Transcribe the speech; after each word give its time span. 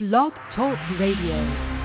Blog 0.00 0.32
Talk 0.56 0.76
Radio. 0.98 1.83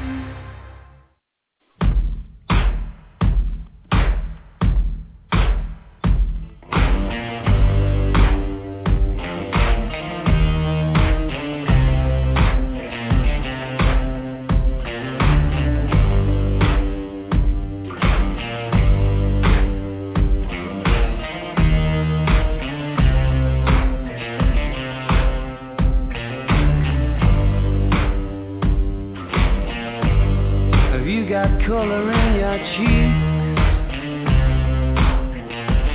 Color 31.69 32.01
in 32.11 32.29
your 32.41 32.57
cheeks? 32.73 33.29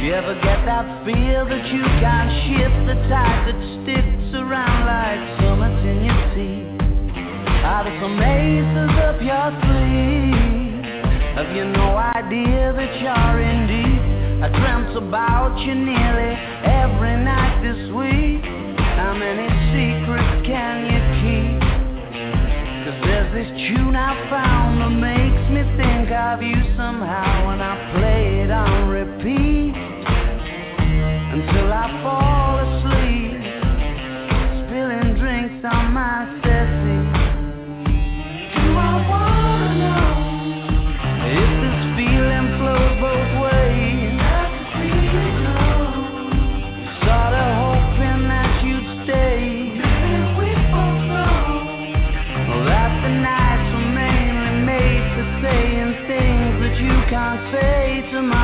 You 0.07 0.15
ever 0.15 0.35
get 0.39 0.63
that 0.71 0.87
feel 1.03 1.43
that 1.51 1.67
you 1.67 1.83
can't 1.99 2.31
shift 2.47 2.79
the 2.87 2.95
tide 3.11 3.51
that 3.51 3.59
sticks 3.83 4.39
around 4.39 4.87
like 4.87 5.19
summits 5.43 5.83
in 5.83 6.07
your 6.07 6.23
teeth? 6.31 6.79
Are 7.67 7.83
there 7.83 7.99
some 7.99 8.23
aces 8.23 8.95
up 9.03 9.19
your 9.19 9.51
sleeve? 9.67 10.87
Have 11.43 11.51
you 11.57 11.65
no 11.67 11.99
idea 11.99 12.71
that 12.71 12.93
you're 13.03 13.43
in 13.43 13.67
deep? 13.67 14.03
I 14.47 14.55
dreamt 14.55 14.95
about 14.97 15.59
you 15.59 15.75
nearly 15.75 16.39
every 16.71 17.19
night 17.19 17.59
this 17.67 17.91
week. 17.91 18.47
How 18.95 19.13
many 19.19 19.51
secrets 19.75 20.47
can 20.47 20.87
you 20.87 21.03
keep? 21.19 21.64
There's 23.33 23.49
this 23.49 23.69
tune 23.69 23.97
I 23.97 24.29
found 24.29 24.81
that 24.83 24.91
makes 24.91 25.49
me 25.49 25.63
think 25.81 26.11
of 26.11 26.43
you 26.43 26.55
somehow 26.77 27.49
when 27.49 27.61
I 27.61 27.75
play 27.97 28.43
it 28.45 28.51
on 28.51 28.89
repeat 28.89 29.75
until 31.33 31.73
I 31.73 31.89
fall 32.05 32.59
asleep, 32.61 33.41
spilling 34.67 35.17
drinks 35.17 35.65
on 35.65 35.93
my 35.93 36.27
settee. 36.45 37.09
Do 38.61 38.77
I 38.77 38.93
wanna 39.09 39.73
know 39.81 40.13
if 41.25 41.51
this 41.65 41.81
feeling 41.97 42.49
flows 42.61 42.93
both 43.01 43.34
can't 57.15 57.55
say 57.55 58.11
tomorrow 58.11 58.44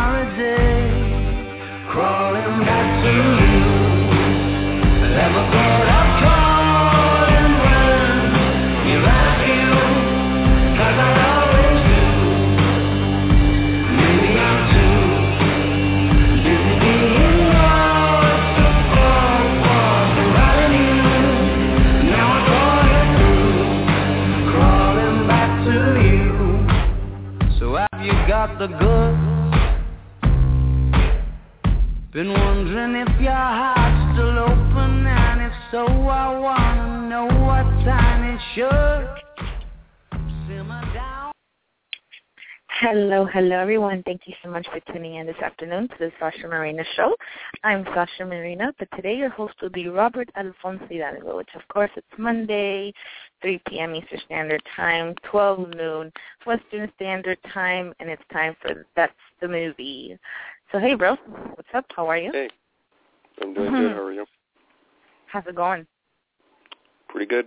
Been 32.20 32.34
wondering 32.34 32.96
if 32.96 33.18
your 33.18 33.32
heart's 33.32 34.12
still 34.12 34.40
open, 34.40 35.06
and 35.06 35.40
if 35.40 35.52
so, 35.70 35.86
I 35.86 36.38
wanna 36.38 37.08
know 37.08 37.24
what 37.24 37.64
time 37.82 38.34
it 38.34 38.40
should 38.54 39.08
simmer 40.46 40.82
down. 40.92 41.32
Hello, 42.68 43.24
hello 43.24 43.58
everyone. 43.58 44.02
Thank 44.02 44.22
you 44.26 44.34
so 44.42 44.50
much 44.50 44.66
for 44.68 44.80
tuning 44.92 45.14
in 45.14 45.26
this 45.26 45.40
afternoon 45.42 45.88
to 45.88 45.94
the 45.98 46.12
Sasha 46.20 46.46
Marina 46.46 46.84
Show. 46.94 47.16
I'm 47.64 47.86
Sasha 47.94 48.26
Marina, 48.26 48.74
but 48.78 48.88
today 48.96 49.16
your 49.16 49.30
host 49.30 49.54
will 49.62 49.70
be 49.70 49.88
Robert 49.88 50.28
Alfonso 50.36 50.86
Hidalgo, 50.90 51.38
which 51.38 51.48
of 51.54 51.66
course 51.68 51.90
it's 51.96 52.18
Monday, 52.18 52.92
3 53.40 53.62
p.m. 53.66 53.94
Eastern 53.94 54.20
Standard 54.26 54.62
Time, 54.76 55.14
12 55.30 55.74
noon 55.74 56.12
Western 56.44 56.92
Standard 56.96 57.38
Time, 57.54 57.94
and 57.98 58.10
it's 58.10 58.22
time 58.30 58.54
for 58.60 58.86
That's 58.94 59.12
the 59.40 59.48
Movie. 59.48 60.18
So 60.72 60.78
hey 60.78 60.94
bro, 60.94 61.16
what's 61.56 61.68
up? 61.74 61.84
How 61.96 62.06
are 62.06 62.16
you? 62.16 62.30
Hey, 62.30 62.48
I'm 63.42 63.52
doing 63.54 63.72
good. 63.72 63.92
How 63.92 64.02
are 64.02 64.12
you? 64.12 64.24
How's 65.26 65.44
it 65.48 65.56
going? 65.56 65.84
Pretty 67.08 67.26
good. 67.26 67.46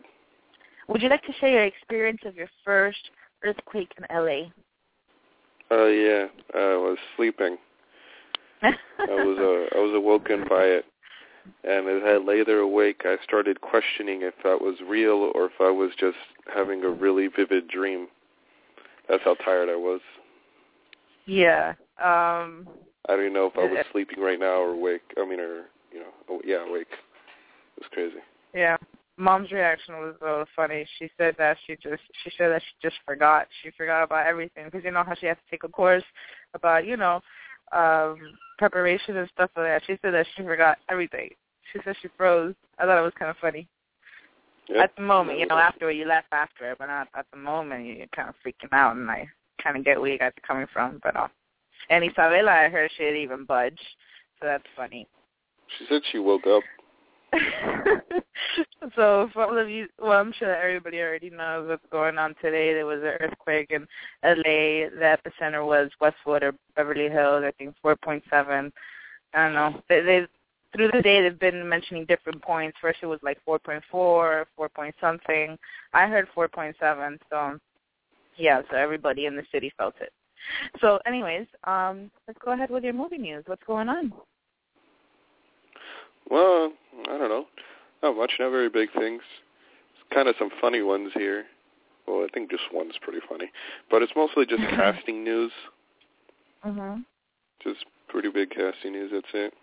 Would 0.90 1.02
you 1.02 1.08
like 1.08 1.24
to 1.24 1.34
share 1.40 1.52
your 1.52 1.64
experience 1.64 2.20
of 2.26 2.36
your 2.36 2.50
first 2.66 3.00
earthquake 3.46 3.94
in 3.98 4.06
LA? 4.14 4.50
Uh, 5.72 5.86
yeah, 5.86 6.26
I 6.54 6.76
was 6.76 6.98
sleeping. 7.16 7.58
I 8.62 8.74
was 9.08 9.38
uh, 9.40 9.78
I 9.78 9.82
was 9.82 9.94
awoken 9.96 10.44
by 10.50 10.64
it, 10.64 10.86
and 11.64 11.88
as 11.88 12.02
I 12.06 12.18
lay 12.18 12.44
there 12.44 12.60
awake, 12.60 13.04
I 13.06 13.16
started 13.24 13.62
questioning 13.62 14.24
if 14.24 14.34
that 14.44 14.60
was 14.60 14.76
real 14.86 15.32
or 15.34 15.46
if 15.46 15.54
I 15.62 15.72
was 15.72 15.92
just 15.98 16.18
having 16.54 16.84
a 16.84 16.90
really 16.90 17.28
vivid 17.28 17.70
dream. 17.70 18.08
That's 19.08 19.24
how 19.24 19.36
tired 19.36 19.70
I 19.70 19.78
was. 19.78 20.02
yeah. 21.26 21.74
Um 22.04 22.68
I 23.08 23.14
don't 23.14 23.22
even 23.22 23.34
know 23.34 23.48
if 23.48 23.58
I 23.58 23.66
was 23.66 23.86
sleeping 23.92 24.20
right 24.20 24.40
now 24.40 24.62
or 24.62 24.72
awake. 24.72 25.02
I 25.18 25.26
mean, 25.26 25.40
or 25.40 25.66
you 25.92 26.00
know, 26.00 26.14
oh, 26.30 26.42
yeah, 26.46 26.68
awake. 26.68 26.88
It 26.92 27.82
was 27.82 27.90
crazy. 27.92 28.18
Yeah. 28.54 28.78
Mom's 29.18 29.52
reaction 29.52 29.96
was 29.96 30.16
a 30.22 30.26
little 30.26 30.46
funny. 30.56 30.88
She 30.98 31.10
said 31.18 31.36
that 31.38 31.58
she 31.68 31.76
just 31.76 32.02
she 32.24 32.32
said 32.38 32.50
that 32.50 32.62
she 32.62 32.88
just 32.88 32.96
forgot. 33.06 33.48
She 33.62 33.70
forgot 33.78 34.04
about 34.04 34.26
everything 34.26 34.66
because 34.66 34.84
you 34.84 34.92
know 34.92 35.04
how 35.04 35.14
she 35.14 35.28
has 35.28 35.38
to 35.38 35.52
take 35.52 35.64
a 35.64 35.68
course 35.68 36.04
about 36.56 36.88
you 36.88 36.98
know 36.98 37.22
um 37.72 38.18
preparation 38.58 39.18
and 39.18 39.30
stuff 39.30 39.52
like 39.56 39.66
that. 39.66 39.82
She 39.86 40.00
said 40.02 40.16
that 40.16 40.26
she 40.36 40.42
forgot 40.42 40.80
everything. 40.90 41.30
She 41.72 41.80
said 41.84 41.96
she 42.02 42.08
froze. 42.18 42.56
I 42.80 42.86
thought 42.86 42.98
it 42.98 43.04
was 43.04 43.14
kind 43.18 43.30
of 43.30 43.38
funny. 43.38 43.68
Yep. 44.70 44.84
At 44.84 44.96
the 44.96 45.02
moment, 45.04 45.40
you 45.40 45.46
know, 45.46 45.58
after 45.58 45.92
you 45.92 46.06
laugh 46.06 46.24
after 46.32 46.72
it, 46.72 46.78
but 46.80 46.88
not 46.88 47.10
at 47.16 47.26
the 47.32 47.38
moment. 47.38 47.86
You're 47.86 48.08
kind 48.16 48.30
of 48.30 48.36
freaking 48.46 48.72
out, 48.72 48.96
and 48.96 49.10
I 49.12 49.28
kind 49.62 49.78
of 49.78 49.86
get 49.86 50.00
where 50.00 50.12
you 50.12 50.18
guys 50.18 50.32
are 50.32 50.48
coming 50.48 50.68
from. 50.72 51.00
But 51.04 51.16
uh, 51.16 51.28
and 51.90 52.04
Isabella, 52.04 52.52
I 52.52 52.70
heard 52.70 52.92
she 52.96 53.04
didn't 53.04 53.22
even 53.22 53.46
budge, 53.46 53.80
so 54.40 54.48
that's 54.48 54.64
funny. 54.76 55.08
She 55.78 55.86
said 55.90 56.02
she 56.12 56.20
woke 56.20 56.48
up. 56.48 56.64
so 58.96 59.30
for 59.34 59.44
all 59.44 59.58
of 59.58 59.70
you, 59.70 59.88
well, 60.00 60.20
I'm 60.20 60.34
sure 60.34 60.50
that 60.50 60.64
everybody 60.64 61.00
already 61.00 61.30
knows 61.30 61.68
what's 61.68 61.86
going 61.92 62.18
on 62.18 62.36
today. 62.42 62.74
There 62.74 62.86
was 62.86 63.00
an 63.00 63.18
earthquake 63.20 63.72
in 63.72 63.88
LA. 64.24 64.90
The 64.90 65.18
epicenter 65.18 65.66
was 65.66 65.90
Westwood 66.00 66.44
or 66.44 66.54
Beverly 66.76 67.10
Hills. 67.10 67.44
I 67.46 67.52
think 67.58 67.76
4.7. 67.84 68.72
I 69.34 69.44
don't 69.44 69.54
know. 69.54 69.82
They, 69.90 70.02
they 70.02 70.28
through 70.76 70.90
the 70.92 71.02
day 71.02 71.22
they've 71.22 71.40
been 71.40 71.68
mentioning 71.68 72.06
different 72.06 72.42
points. 72.42 72.78
First 72.82 73.00
it 73.02 73.08
was 73.08 73.20
like 73.24 73.40
4.4, 73.48 73.82
4 73.92 74.46
point 74.70 74.96
something. 75.00 75.58
I 75.94 76.08
heard 76.08 76.28
4.7. 76.36 77.20
So 77.30 77.60
yeah, 78.38 78.62
so 78.70 78.78
everybody 78.78 79.26
in 79.26 79.36
the 79.36 79.44
city 79.52 79.72
felt 79.78 79.96
it. 80.02 80.12
So, 80.82 81.00
anyways, 81.06 81.48
um, 81.66 82.12
let's 82.28 82.40
go 82.44 82.52
ahead 82.52 82.70
with 82.70 82.84
your 82.84 82.94
movie 82.94 83.18
news. 83.18 83.44
What's 83.48 83.64
going 83.66 83.90
on? 83.90 84.12
Well, 86.30 86.74
I 87.10 87.18
don't 87.18 87.30
know. 87.30 87.46
Not 88.02 88.18
much. 88.18 88.34
Not 88.40 88.52
very 88.52 88.70
big 88.70 88.90
things. 88.94 89.22
Kind 90.14 90.28
of 90.28 90.36
some 90.38 90.50
funny 90.62 90.82
ones 90.82 91.12
here. 91.14 91.46
Well, 92.08 92.24
I 92.24 92.28
think 92.34 92.52
just 92.52 92.64
one's 92.74 92.96
pretty 93.02 93.20
funny, 93.30 93.50
but 93.90 94.02
it's 94.02 94.12
mostly 94.16 94.46
just 94.46 94.62
casting 94.72 95.24
news. 95.24 95.52
Mhm. 96.66 97.06
Just 97.64 97.86
pretty 98.10 98.30
big 98.30 98.50
casting 98.50 98.94
news. 98.94 99.12
That's 99.14 99.28
it. 99.34 99.54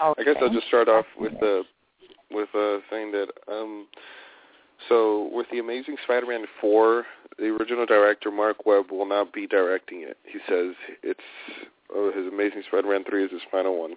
Okay. 0.00 0.22
I 0.22 0.24
guess 0.24 0.36
I'll 0.40 0.52
just 0.52 0.68
start 0.68 0.88
off 0.88 1.06
with 1.18 1.32
the 1.40 1.64
with 2.30 2.48
uh, 2.54 2.78
saying 2.90 3.12
that 3.12 3.28
um, 3.50 3.86
so 4.88 5.28
with 5.32 5.46
the 5.50 5.58
Amazing 5.58 5.96
Spider-Man 6.04 6.44
4, 6.60 7.04
the 7.38 7.46
original 7.46 7.86
director 7.86 8.30
Marc 8.30 8.66
Webb 8.66 8.90
will 8.90 9.06
not 9.06 9.32
be 9.32 9.46
directing 9.46 10.02
it. 10.02 10.16
He 10.24 10.38
says 10.48 10.74
it's 11.02 11.20
oh, 11.94 12.12
his 12.14 12.26
Amazing 12.32 12.62
Spider-Man 12.68 13.04
3 13.08 13.24
is 13.24 13.30
his 13.32 13.42
final 13.50 13.78
one. 13.78 13.94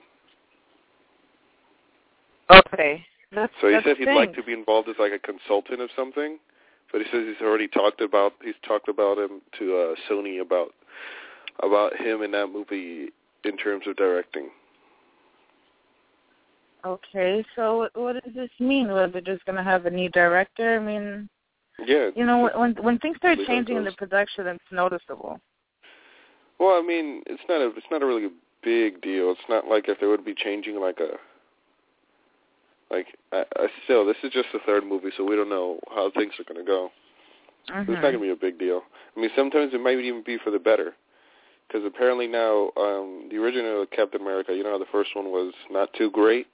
Okay. 2.49 3.05
That's, 3.33 3.51
So 3.59 3.67
he 3.67 3.73
that's 3.73 3.85
said 3.85 3.97
he'd 3.97 4.07
the 4.07 4.13
like 4.13 4.33
to 4.35 4.43
be 4.43 4.53
involved 4.53 4.87
as 4.87 4.95
like 4.99 5.11
a 5.11 5.19
consultant 5.19 5.81
of 5.81 5.89
something, 5.95 6.37
but 6.91 7.01
he 7.01 7.07
says 7.11 7.25
he's 7.27 7.45
already 7.45 7.67
talked 7.67 8.01
about 8.01 8.33
he's 8.43 8.55
talked 8.65 8.87
about 8.87 9.17
him 9.17 9.41
to 9.59 9.75
uh, 9.75 9.95
Sony 10.09 10.41
about 10.41 10.69
about 11.61 11.95
him 11.97 12.21
in 12.21 12.31
that 12.31 12.47
movie 12.47 13.09
in 13.43 13.57
terms 13.57 13.85
of 13.87 13.97
directing. 13.97 14.49
Okay, 16.85 17.43
so 17.55 17.77
what, 17.79 17.97
what 17.97 18.23
does 18.23 18.33
this 18.33 18.49
mean? 18.59 18.87
Was 18.87 19.11
it 19.13 19.25
just 19.25 19.43
going 19.45 19.57
to 19.57 19.63
have 19.63 19.85
a 19.85 19.89
new 19.89 20.09
director? 20.09 20.79
I 20.79 20.79
mean, 20.79 21.27
Yeah. 21.85 22.09
you 22.15 22.25
know, 22.25 22.49
when 22.55 22.75
when 22.81 22.99
things 22.99 23.17
start 23.17 23.37
changing 23.45 23.77
in 23.77 23.83
the 23.83 23.91
production, 23.91 24.47
it's 24.47 24.63
noticeable. 24.71 25.39
Well, 26.59 26.81
I 26.81 26.85
mean, 26.85 27.23
it's 27.27 27.43
not 27.47 27.61
a 27.61 27.67
it's 27.67 27.85
not 27.91 28.01
a 28.01 28.05
really 28.05 28.29
big 28.63 29.01
deal. 29.01 29.31
It's 29.31 29.49
not 29.49 29.67
like 29.67 29.87
if 29.87 29.99
they 29.99 30.07
would 30.07 30.25
be 30.25 30.33
changing 30.33 30.79
like 30.79 30.99
a 30.99 31.17
like 32.89 33.07
I, 33.31 33.43
I 33.57 33.67
still 33.83 34.05
this 34.05 34.17
is 34.23 34.31
just 34.31 34.49
the 34.53 34.59
third 34.65 34.85
movie, 34.85 35.11
so 35.15 35.23
we 35.23 35.35
don't 35.35 35.49
know 35.49 35.79
how 35.89 36.11
things 36.11 36.33
are 36.39 36.51
going 36.51 36.65
to 36.65 36.69
go. 36.69 36.89
It's 37.69 37.89
not 37.89 38.01
going 38.01 38.13
to 38.13 38.19
be 38.19 38.29
a 38.29 38.35
big 38.35 38.57
deal. 38.57 38.81
I 39.15 39.19
mean, 39.19 39.29
sometimes 39.35 39.73
it 39.73 39.81
might 39.81 39.97
even 39.99 40.23
be 40.25 40.37
for 40.41 40.51
the 40.51 40.59
better. 40.59 40.93
Because 41.67 41.85
apparently 41.85 42.27
now, 42.27 42.71
um, 42.77 43.27
the 43.29 43.35
original 43.37 43.85
Captain 43.91 44.21
America, 44.21 44.53
you 44.53 44.63
know 44.63 44.71
how 44.71 44.77
the 44.77 44.85
first 44.89 45.09
one 45.15 45.25
was 45.25 45.53
not 45.69 45.93
too 45.93 46.09
great? 46.09 46.47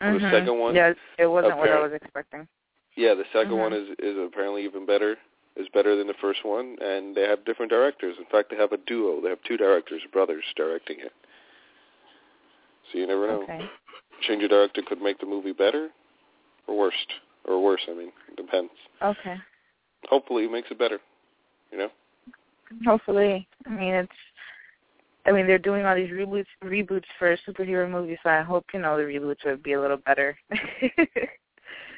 Well, 0.00 0.14
the 0.14 0.30
second 0.30 0.58
one, 0.58 0.76
Yes, 0.76 0.94
it 1.18 1.26
wasn't 1.26 1.58
what 1.58 1.70
I 1.70 1.80
was 1.80 1.92
expecting. 1.92 2.46
Yeah, 2.98 3.14
the 3.14 3.24
2nd 3.32 3.52
Mhm. 3.52 3.58
one 3.58 3.72
is 3.72 3.88
is 4.00 4.18
apparently 4.18 4.64
even 4.64 4.84
better. 4.84 5.16
Is 5.54 5.68
better 5.68 5.94
than 5.96 6.08
the 6.08 6.14
first 6.14 6.44
one, 6.44 6.76
and 6.80 7.14
they 7.14 7.22
have 7.22 7.44
different 7.44 7.70
directors. 7.70 8.16
In 8.18 8.24
fact, 8.26 8.50
they 8.50 8.56
have 8.56 8.72
a 8.72 8.76
duo. 8.76 9.20
They 9.20 9.28
have 9.28 9.42
two 9.42 9.56
directors, 9.56 10.02
brothers, 10.12 10.44
directing 10.56 11.00
it. 11.00 11.12
So 12.90 12.98
you 12.98 13.06
never 13.06 13.26
know. 13.26 13.42
Okay. 13.42 13.68
Change 14.20 14.42
of 14.42 14.50
director 14.50 14.82
could 14.82 15.00
make 15.00 15.18
the 15.18 15.26
movie 15.26 15.52
better, 15.52 15.90
or 16.66 16.76
worse, 16.76 17.06
or 17.44 17.60
worse. 17.60 17.82
I 17.88 17.94
mean, 17.94 18.12
it 18.28 18.36
depends. 18.36 18.72
Okay. 19.00 19.40
Hopefully, 20.08 20.44
it 20.44 20.50
makes 20.52 20.70
it 20.70 20.78
better. 20.78 21.00
You 21.70 21.78
know. 21.78 21.90
Hopefully. 22.84 23.48
I 23.66 23.70
mean, 23.70 23.94
it's. 23.94 24.18
I 25.26 25.32
mean, 25.32 25.46
they're 25.46 25.58
doing 25.58 25.84
all 25.84 25.94
these 25.94 26.10
reboots, 26.10 26.46
reboots 26.64 27.06
for 27.18 27.36
superhero 27.46 27.88
movies, 27.88 28.18
so 28.22 28.30
I 28.30 28.42
hope 28.42 28.64
you 28.72 28.80
know 28.80 28.96
the 28.96 29.02
reboots 29.04 29.44
would 29.44 29.62
be 29.62 29.74
a 29.74 29.80
little 29.80 29.98
better. 29.98 30.36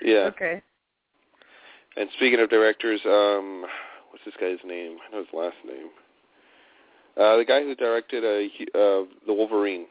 Yeah. 0.02 0.31
Okay. 0.32 0.62
And 1.96 2.08
speaking 2.16 2.40
of 2.40 2.50
directors, 2.50 3.00
um, 3.04 3.64
what's 4.10 4.25
this 4.25 4.34
guy's 4.40 4.58
name? 4.64 4.98
I 5.06 5.12
know 5.12 5.19
his 5.19 5.32
last 5.32 5.56
name. 5.66 5.88
Uh, 7.16 7.37
the 7.37 7.44
guy 7.44 7.62
who 7.62 7.75
directed 7.75 8.25
uh, 8.25 8.48
he, 8.56 8.64
uh, 8.75 9.04
the 9.26 9.32
Wolverine. 9.34 9.87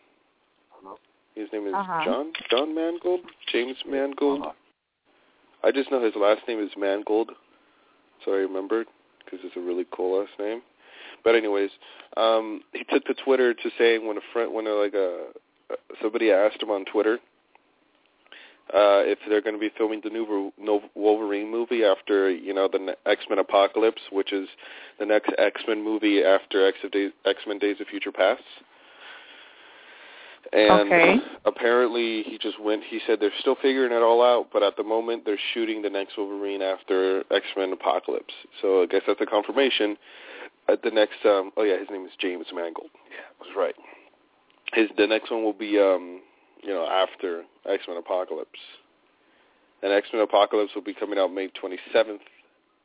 His 1.35 1.47
name 1.53 1.67
is 1.67 1.73
Uh-huh. 1.73 2.01
John 2.03 2.33
John 2.49 2.75
Mangold, 2.75 3.21
James 3.51 3.77
Mangold. 3.85 4.45
I 5.63 5.71
just 5.71 5.91
know 5.91 6.03
his 6.03 6.15
last 6.15 6.41
name 6.47 6.59
is 6.59 6.71
Mangold, 6.77 7.31
so 8.25 8.33
I 8.33 8.37
remembered 8.37 8.87
because 9.23 9.39
it's 9.43 9.55
a 9.55 9.59
really 9.59 9.85
cool 9.91 10.19
last 10.19 10.31
name. 10.39 10.61
But 11.23 11.35
anyways, 11.35 11.69
um, 12.17 12.61
he 12.73 12.83
took 12.85 13.05
to 13.05 13.13
Twitter 13.13 13.53
to 13.53 13.69
saying 13.77 14.07
when 14.07 14.17
a 14.17 14.21
friend, 14.33 14.53
when 14.53 14.67
a, 14.67 14.71
like 14.71 14.93
a 14.93 15.27
somebody 16.01 16.31
asked 16.31 16.61
him 16.63 16.71
on 16.71 16.85
Twitter 16.85 17.19
uh, 18.73 19.01
if 19.01 19.17
they're 19.27 19.41
going 19.41 19.55
to 19.55 19.59
be 19.59 19.71
filming 19.77 20.01
the 20.03 20.09
new 20.09 20.51
Wolverine 20.95 21.49
movie 21.49 21.83
after 21.83 22.29
you 22.29 22.53
know 22.53 22.67
the 22.71 22.95
X 23.05 23.25
Men 23.29 23.39
Apocalypse, 23.39 24.01
which 24.11 24.31
is 24.31 24.47
the 24.99 25.05
next 25.05 25.31
X 25.37 25.61
Men 25.67 25.83
movie 25.83 26.23
after 26.23 26.67
X 26.67 26.77
of 26.83 26.91
Days, 26.91 27.11
X 27.25 27.39
Men 27.47 27.57
Days 27.57 27.77
of 27.79 27.87
Future 27.87 28.11
Past. 28.11 28.43
And 30.53 30.91
Okay. 30.91 31.19
apparently, 31.45 32.23
he 32.23 32.37
just 32.37 32.59
went. 32.59 32.83
He 32.83 32.99
said 33.05 33.19
they're 33.19 33.31
still 33.39 33.55
figuring 33.55 33.91
it 33.91 34.01
all 34.01 34.21
out, 34.23 34.47
but 34.53 34.63
at 34.63 34.77
the 34.77 34.83
moment 34.83 35.25
they're 35.25 35.39
shooting 35.53 35.81
the 35.81 35.89
next 35.89 36.17
Wolverine 36.17 36.61
after 36.61 37.23
X 37.31 37.45
Men 37.57 37.73
Apocalypse. 37.73 38.33
So 38.61 38.83
I 38.83 38.85
guess 38.85 39.01
that's 39.07 39.21
a 39.21 39.25
confirmation. 39.25 39.97
At 40.67 40.83
the 40.83 40.91
next, 40.91 41.25
um, 41.25 41.51
oh 41.57 41.63
yeah, 41.63 41.79
his 41.79 41.89
name 41.89 42.05
is 42.05 42.11
James 42.19 42.45
Mangold. 42.53 42.91
Yeah, 43.09 43.25
I 43.39 43.43
was 43.43 43.55
right. 43.57 43.75
His 44.73 44.89
the 44.97 45.07
next 45.07 45.31
one 45.31 45.43
will 45.43 45.53
be 45.53 45.79
um, 45.79 46.21
you 46.61 46.69
know, 46.69 46.85
after 46.87 47.43
X 47.67 47.83
Men 47.87 47.97
Apocalypse. 47.97 48.59
And 49.81 49.93
X 49.93 50.07
Men 50.13 50.21
Apocalypse 50.21 50.71
will 50.75 50.83
be 50.83 50.93
coming 50.93 51.17
out 51.19 51.33
May 51.33 51.47
twenty 51.49 51.77
seventh, 51.93 52.21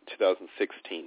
two 0.09 0.17
thousand 0.17 0.49
sixteen. 0.59 1.07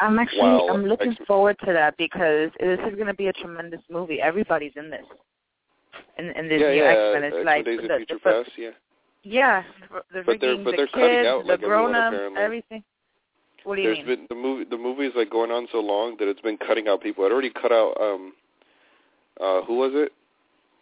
I'm 0.00 0.18
actually 0.18 0.40
Wow, 0.40 0.68
I'm 0.68 0.84
looking 0.84 1.12
X-Men. 1.12 1.26
forward 1.26 1.56
to 1.64 1.72
that 1.72 1.96
because 1.96 2.50
this 2.58 2.80
is 2.80 2.94
going 2.96 3.06
to 3.06 3.14
be 3.14 3.28
a 3.28 3.32
tremendous 3.32 3.80
movie. 3.88 4.20
Everybody's 4.20 4.72
in 4.76 4.90
this. 4.90 5.04
In, 6.18 6.26
in 6.30 6.48
this 6.48 6.60
yeah, 6.60 6.68
new 6.70 6.82
yeah, 6.82 6.90
X-Men, 6.90 7.22
it's 7.22 7.36
X-Men 7.36 7.46
like 7.46 7.64
Days 7.64 7.80
the, 7.82 8.14
the, 8.14 8.18
Past, 8.20 8.50
yeah. 8.58 8.70
yeah, 9.22 9.62
the 10.12 10.22
But 10.26 10.40
they're- 10.40 10.56
but 10.56 10.72
the 10.72 10.76
they're 10.76 10.86
kids, 10.86 10.92
cutting 10.92 11.26
out, 11.26 11.46
like, 11.46 11.62
everyone, 11.62 11.92
grown-ups, 11.92 12.34
everything. 12.36 12.82
What 13.64 13.76
do 13.76 13.82
you 13.82 13.88
There's 13.94 13.98
mean? 14.06 14.06
been 14.06 14.26
the 14.28 14.34
movie 14.34 14.64
the 14.68 14.76
movie 14.76 15.06
is 15.06 15.12
like 15.16 15.30
going 15.30 15.50
on 15.50 15.66
so 15.72 15.78
long 15.80 16.16
that 16.18 16.28
it's 16.28 16.40
been 16.40 16.56
cutting 16.58 16.88
out 16.88 17.00
people. 17.00 17.24
It 17.24 17.32
already 17.32 17.50
cut 17.50 17.72
out 17.72 17.94
um 18.00 18.32
uh 19.40 19.62
who 19.62 19.76
was 19.78 19.92
it? 19.94 20.12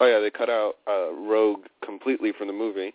Oh 0.00 0.06
yeah, 0.06 0.18
they 0.20 0.30
cut 0.30 0.50
out 0.50 0.74
uh 0.88 1.12
Rogue 1.12 1.60
completely 1.84 2.32
from 2.36 2.48
the 2.48 2.52
movie. 2.52 2.94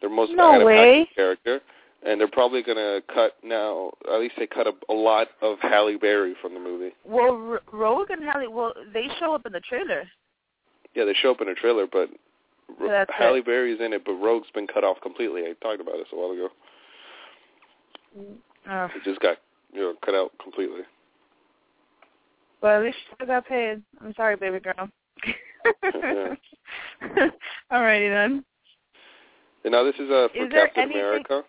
Their 0.00 0.10
most 0.10 0.32
No 0.32 0.52
Adam 0.54 0.66
way. 0.66 1.08
Character. 1.14 1.60
And 2.02 2.18
they're 2.18 2.28
probably 2.28 2.62
gonna 2.62 3.00
cut 3.12 3.36
now. 3.44 3.90
At 4.10 4.20
least 4.20 4.34
they 4.38 4.46
cut 4.46 4.66
a, 4.66 4.72
a 4.90 4.94
lot 4.94 5.28
of 5.42 5.58
Halle 5.60 5.96
Berry 5.96 6.34
from 6.40 6.54
the 6.54 6.60
movie. 6.60 6.94
Well, 7.04 7.34
R- 7.50 7.60
Rogue 7.72 8.08
and 8.10 8.24
Halle, 8.24 8.48
well, 8.48 8.72
they 8.94 9.08
show 9.18 9.34
up 9.34 9.44
in 9.44 9.52
the 9.52 9.60
trailer. 9.60 10.04
Yeah, 10.94 11.04
they 11.04 11.12
show 11.12 11.30
up 11.32 11.42
in 11.42 11.48
a 11.48 11.54
trailer, 11.54 11.86
but 11.86 12.08
So 12.78 13.04
Halle 13.10 13.36
it. 13.40 13.44
Berry's 13.44 13.80
in 13.80 13.92
it, 13.92 14.02
but 14.06 14.12
Rogue's 14.14 14.48
been 14.54 14.66
cut 14.66 14.82
off 14.82 14.96
completely. 15.02 15.42
I 15.42 15.52
talked 15.62 15.82
about 15.82 15.96
this 15.96 16.06
a 16.12 16.16
while 16.16 16.30
ago. 16.30 16.48
Oh, 18.68 18.84
It 18.96 19.04
just 19.04 19.20
got 19.20 19.36
you 19.72 19.80
know 19.80 19.94
cut 20.04 20.14
out 20.14 20.32
completely. 20.42 20.80
but 22.62 22.76
at 22.76 22.82
least 22.82 22.96
I 23.20 23.26
got 23.26 23.46
paid. 23.46 23.82
I'm 24.02 24.14
sorry, 24.14 24.36
baby 24.36 24.58
girl. 24.60 24.88
Yeah. 27.02 27.26
Alrighty 27.72 28.10
then. 28.10 28.44
And 29.64 29.72
now 29.72 29.82
this 29.84 29.94
is 29.96 30.10
uh 30.10 30.28
for 30.32 30.44
Is 30.46 30.50
there 30.50 30.66
Captain 30.66 30.82
anything- 30.84 31.00
America. 31.00 31.42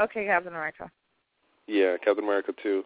Okay, 0.00 0.26
Captain 0.26 0.52
America. 0.52 0.90
Yeah, 1.66 1.96
Captain 2.02 2.24
America 2.24 2.52
2. 2.62 2.84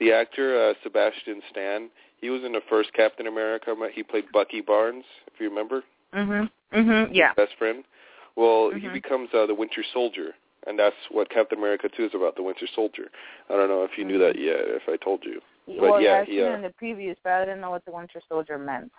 The 0.00 0.12
actor 0.12 0.70
uh, 0.70 0.74
Sebastian 0.82 1.40
Stan, 1.50 1.88
he 2.20 2.28
was 2.30 2.42
in 2.44 2.52
the 2.52 2.60
first 2.68 2.92
Captain 2.92 3.26
America. 3.26 3.74
He 3.92 4.02
played 4.02 4.24
Bucky 4.32 4.60
Barnes, 4.60 5.04
if 5.32 5.38
you 5.40 5.48
remember, 5.48 5.84
Mhm. 6.14 6.50
Mhm. 6.72 7.08
Yeah. 7.12 7.28
his 7.28 7.36
best 7.46 7.54
friend. 7.58 7.84
Well, 8.34 8.70
he 8.70 8.86
Mhm. 8.88 8.92
becomes 8.94 9.32
uh, 9.32 9.46
the 9.46 9.54
Winter 9.54 9.82
Soldier, 9.92 10.34
and 10.66 10.78
that's 10.78 10.96
what 11.10 11.30
Captain 11.30 11.58
America 11.58 11.88
2 11.88 12.04
is 12.06 12.14
about, 12.14 12.36
the 12.36 12.42
Winter 12.42 12.66
Soldier. 12.66 13.10
I 13.48 13.52
don't 13.54 13.68
know 13.68 13.84
if 13.84 13.96
you 13.96 14.04
knew 14.04 14.18
that 14.18 14.36
yet, 14.38 14.60
if 14.66 14.88
I 14.88 14.96
told 14.96 15.24
you. 15.24 15.40
But 15.66 15.76
well, 15.78 16.00
yeah, 16.00 16.18
I've 16.20 16.26
he, 16.26 16.34
seen 16.38 16.44
uh, 16.44 16.50
it 16.50 16.54
in 16.54 16.62
the 16.62 16.74
previews, 16.82 17.16
but 17.22 17.32
I 17.32 17.44
didn't 17.44 17.60
know 17.60 17.70
what 17.70 17.84
the 17.84 17.92
Winter 17.92 18.20
Soldier 18.28 18.58
meant. 18.58 18.92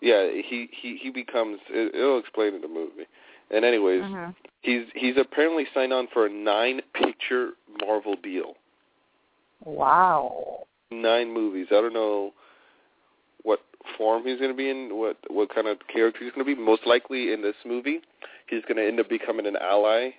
Yeah, 0.00 0.28
he 0.30 0.68
he 0.72 0.96
he 0.96 1.10
becomes. 1.10 1.58
It, 1.70 1.94
it'll 1.94 2.18
explain 2.18 2.54
in 2.54 2.60
the 2.60 2.68
movie. 2.68 3.06
And 3.50 3.64
anyways, 3.64 4.02
Mhm. 4.02 4.34
he's 4.60 4.84
he's 4.94 5.16
apparently 5.16 5.66
signed 5.72 5.92
on 5.92 6.08
for 6.12 6.26
a 6.26 6.30
nine-picture 6.30 7.52
Marvel 7.80 8.16
deal. 8.22 8.56
Wow. 9.64 10.66
nine 10.92 11.32
movies. 11.32 11.66
I 11.70 11.80
don't 11.80 11.94
know 11.94 12.32
what 13.42 13.60
form 13.96 14.24
he's 14.24 14.38
going 14.38 14.50
to 14.50 14.56
be 14.56 14.70
in, 14.70 14.96
what 14.96 15.16
what 15.28 15.52
kind 15.54 15.66
of 15.66 15.78
character 15.88 16.22
he's 16.22 16.32
going 16.32 16.46
to 16.46 16.54
be. 16.54 16.60
Most 16.60 16.86
likely 16.86 17.32
in 17.32 17.42
this 17.42 17.56
movie, 17.64 18.00
he's 18.48 18.62
going 18.62 18.76
to 18.76 18.86
end 18.86 19.00
up 19.00 19.08
becoming 19.08 19.46
an 19.46 19.56
ally 19.56 20.10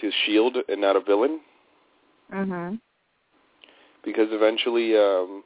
to 0.00 0.10
Shield 0.24 0.56
and 0.68 0.80
not 0.80 0.96
a 0.96 1.00
villain, 1.00 1.40
Mhm. 2.32 2.80
because 4.04 4.28
eventually, 4.32 4.96
um, 4.96 5.44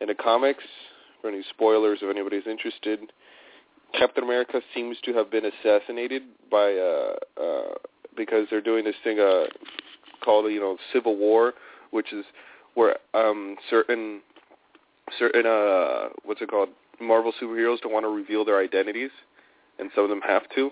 in 0.00 0.08
the 0.08 0.14
comics, 0.14 0.64
for 1.24 1.30
any 1.30 1.42
spoilers 1.48 2.00
if 2.02 2.10
anybody's 2.10 2.46
interested, 2.46 3.00
Captain 3.98 4.22
America 4.24 4.60
seems 4.74 4.98
to 5.04 5.14
have 5.14 5.30
been 5.30 5.44
assassinated 5.46 6.22
by 6.50 6.74
uh, 6.74 7.14
uh, 7.42 7.74
because 8.14 8.46
they're 8.50 8.60
doing 8.60 8.84
this 8.84 8.94
thing 9.02 9.18
uh, 9.18 9.44
called 10.22 10.52
you 10.52 10.60
know 10.60 10.76
Civil 10.92 11.16
War, 11.16 11.54
which 11.92 12.12
is 12.12 12.26
where 12.74 12.96
um, 13.14 13.56
certain 13.70 14.20
certain 15.18 15.46
uh, 15.46 16.10
what's 16.24 16.42
it 16.42 16.50
called 16.50 16.68
Marvel 17.00 17.32
superheroes 17.40 17.80
don't 17.80 17.92
want 17.92 18.04
to 18.04 18.10
reveal 18.10 18.44
their 18.44 18.60
identities, 18.60 19.10
and 19.78 19.90
some 19.94 20.04
of 20.04 20.10
them 20.10 20.20
have 20.20 20.42
to. 20.54 20.70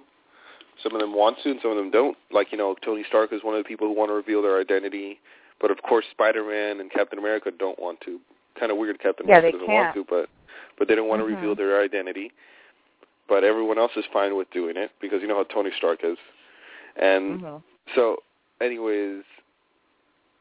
Some 0.82 0.94
of 0.94 1.00
them 1.00 1.14
want 1.14 1.38
to, 1.44 1.50
and 1.50 1.60
some 1.62 1.70
of 1.70 1.78
them 1.78 1.90
don't. 1.90 2.16
Like 2.30 2.52
you 2.52 2.58
know, 2.58 2.76
Tony 2.84 3.04
Stark 3.08 3.32
is 3.32 3.42
one 3.42 3.54
of 3.56 3.64
the 3.64 3.68
people 3.68 3.88
who 3.88 3.94
want 3.94 4.10
to 4.10 4.14
reveal 4.14 4.42
their 4.42 4.60
identity, 4.60 5.18
but 5.62 5.70
of 5.70 5.78
course, 5.82 6.04
Spider-Man 6.10 6.80
and 6.80 6.90
Captain 6.90 7.18
America 7.18 7.50
don't 7.58 7.78
want 7.78 8.02
to. 8.02 8.20
Kind 8.58 8.70
of 8.70 8.76
weird, 8.76 9.00
Captain 9.00 9.26
Yeah, 9.26 9.38
America 9.38 9.58
doesn't 9.58 9.72
want 9.72 9.94
can't. 9.94 10.08
to, 10.08 10.10
but 10.10 10.28
but 10.78 10.88
they 10.88 10.94
don't 10.94 11.08
want 11.08 11.20
to 11.20 11.24
Mhm. 11.24 11.34
reveal 11.36 11.54
their 11.54 11.80
identity. 11.82 12.32
but 13.28 13.44
everyone 13.44 13.78
else 13.78 13.92
is 13.96 14.04
fine 14.12 14.36
with 14.36 14.50
doing 14.50 14.76
it 14.76 14.90
because 15.00 15.22
you 15.22 15.28
know 15.28 15.36
how 15.36 15.44
Tony 15.44 15.70
Stark 15.76 16.00
is. 16.04 16.18
And 16.96 17.40
hmm 17.40 17.56
so, 17.94 18.16
anyways, 18.60 19.22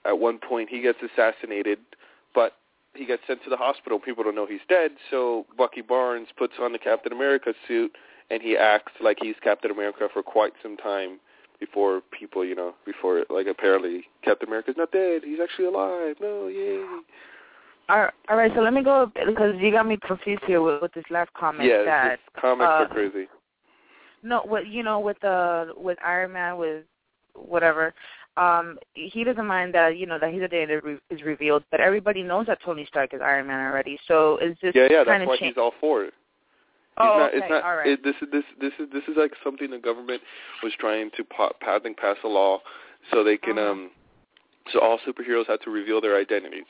at 0.05 0.17
one 0.19 0.39
point 0.39 0.69
he 0.69 0.81
gets 0.81 0.99
assassinated, 1.01 1.79
but 2.35 2.53
he 2.93 3.05
gets 3.05 3.21
sent 3.27 3.43
to 3.43 3.49
the 3.49 3.55
hospital. 3.57 3.99
People 3.99 4.23
don't 4.23 4.35
know 4.35 4.45
he's 4.45 4.65
dead, 4.67 4.91
so 5.09 5.45
Bucky 5.57 5.81
Barnes 5.81 6.27
puts 6.37 6.53
on 6.59 6.71
the 6.73 6.79
Captain 6.79 7.13
America 7.13 7.53
suit 7.67 7.95
and 8.29 8.41
he 8.41 8.57
acts 8.57 8.93
like 9.01 9.17
he's 9.21 9.35
Captain 9.41 9.71
America 9.71 10.07
for 10.11 10.23
quite 10.23 10.53
some 10.61 10.75
time 10.77 11.19
before 11.59 12.01
people, 12.11 12.43
you 12.43 12.55
know, 12.55 12.73
before 12.85 13.23
like 13.29 13.47
apparently 13.47 14.05
Captain 14.23 14.49
America's 14.49 14.75
not 14.77 14.91
dead. 14.91 15.21
He's 15.23 15.39
actually 15.41 15.65
alive. 15.65 16.15
No, 16.19 16.47
yay. 16.47 16.83
All 17.91 18.07
all 18.29 18.37
right, 18.37 18.51
so 18.55 18.61
let 18.61 18.73
me 18.73 18.83
go 18.83 19.11
because 19.25 19.53
you 19.59 19.69
got 19.71 19.85
me 19.85 19.97
confused 20.07 20.43
here 20.47 20.61
with, 20.61 20.81
with 20.81 20.93
this 20.93 21.03
last 21.09 21.29
comment. 21.33 21.67
yeah, 21.69 21.83
that 21.83 22.19
comics 22.39 22.65
uh, 22.65 22.83
are 22.83 22.87
crazy. 22.87 23.27
no, 24.23 24.41
what 24.45 24.67
you 24.67 24.81
know 24.81 24.99
with 25.01 25.19
the 25.21 25.73
with 25.75 25.97
Iron 26.03 26.31
Man 26.31 26.57
with 26.57 26.85
whatever, 27.35 27.93
um, 28.37 28.77
he 28.93 29.25
doesn't 29.25 29.45
mind 29.45 29.73
that 29.73 29.97
you 29.97 30.05
know 30.05 30.17
that 30.19 30.33
his 30.33 30.41
identity 30.41 30.79
re- 30.81 30.99
is 31.09 31.21
revealed, 31.23 31.63
but 31.69 31.81
everybody 31.81 32.23
knows 32.23 32.45
that 32.47 32.59
Tony 32.63 32.85
Stark 32.87 33.13
is 33.13 33.19
Iron 33.21 33.47
Man 33.47 33.59
already. 33.59 33.99
So 34.07 34.37
is 34.37 34.55
this 34.61 34.73
Yeah, 34.73 34.87
yeah, 34.89 35.03
that's 35.03 35.21
of 35.23 35.27
why 35.27 35.37
change? 35.37 35.55
he's 35.55 35.57
all 35.61 35.73
for 35.81 36.05
it. 36.05 36.13
oh, 36.97 37.03
not, 37.03 37.29
okay, 37.29 37.37
it's 37.39 37.49
not, 37.49 37.63
all 37.63 37.75
right. 37.75 37.87
it, 37.87 38.03
this 38.05 38.15
is 38.21 38.27
this 38.31 38.43
this 38.61 38.73
is 38.79 38.87
this 38.93 39.03
is 39.09 39.17
like 39.17 39.33
something 39.43 39.69
the 39.69 39.79
government 39.79 40.21
was 40.63 40.71
trying 40.79 41.09
to 41.17 41.25
think 41.83 41.97
pass 41.97 42.15
a 42.23 42.27
law 42.27 42.59
so 43.11 43.23
they 43.23 43.37
can 43.37 43.57
Uh-huh. 43.59 43.71
um 43.71 43.91
so 44.71 44.79
all 44.79 44.99
superheroes 45.05 45.47
have 45.47 45.59
to 45.61 45.71
reveal 45.71 45.99
their 45.99 46.15
identities. 46.17 46.65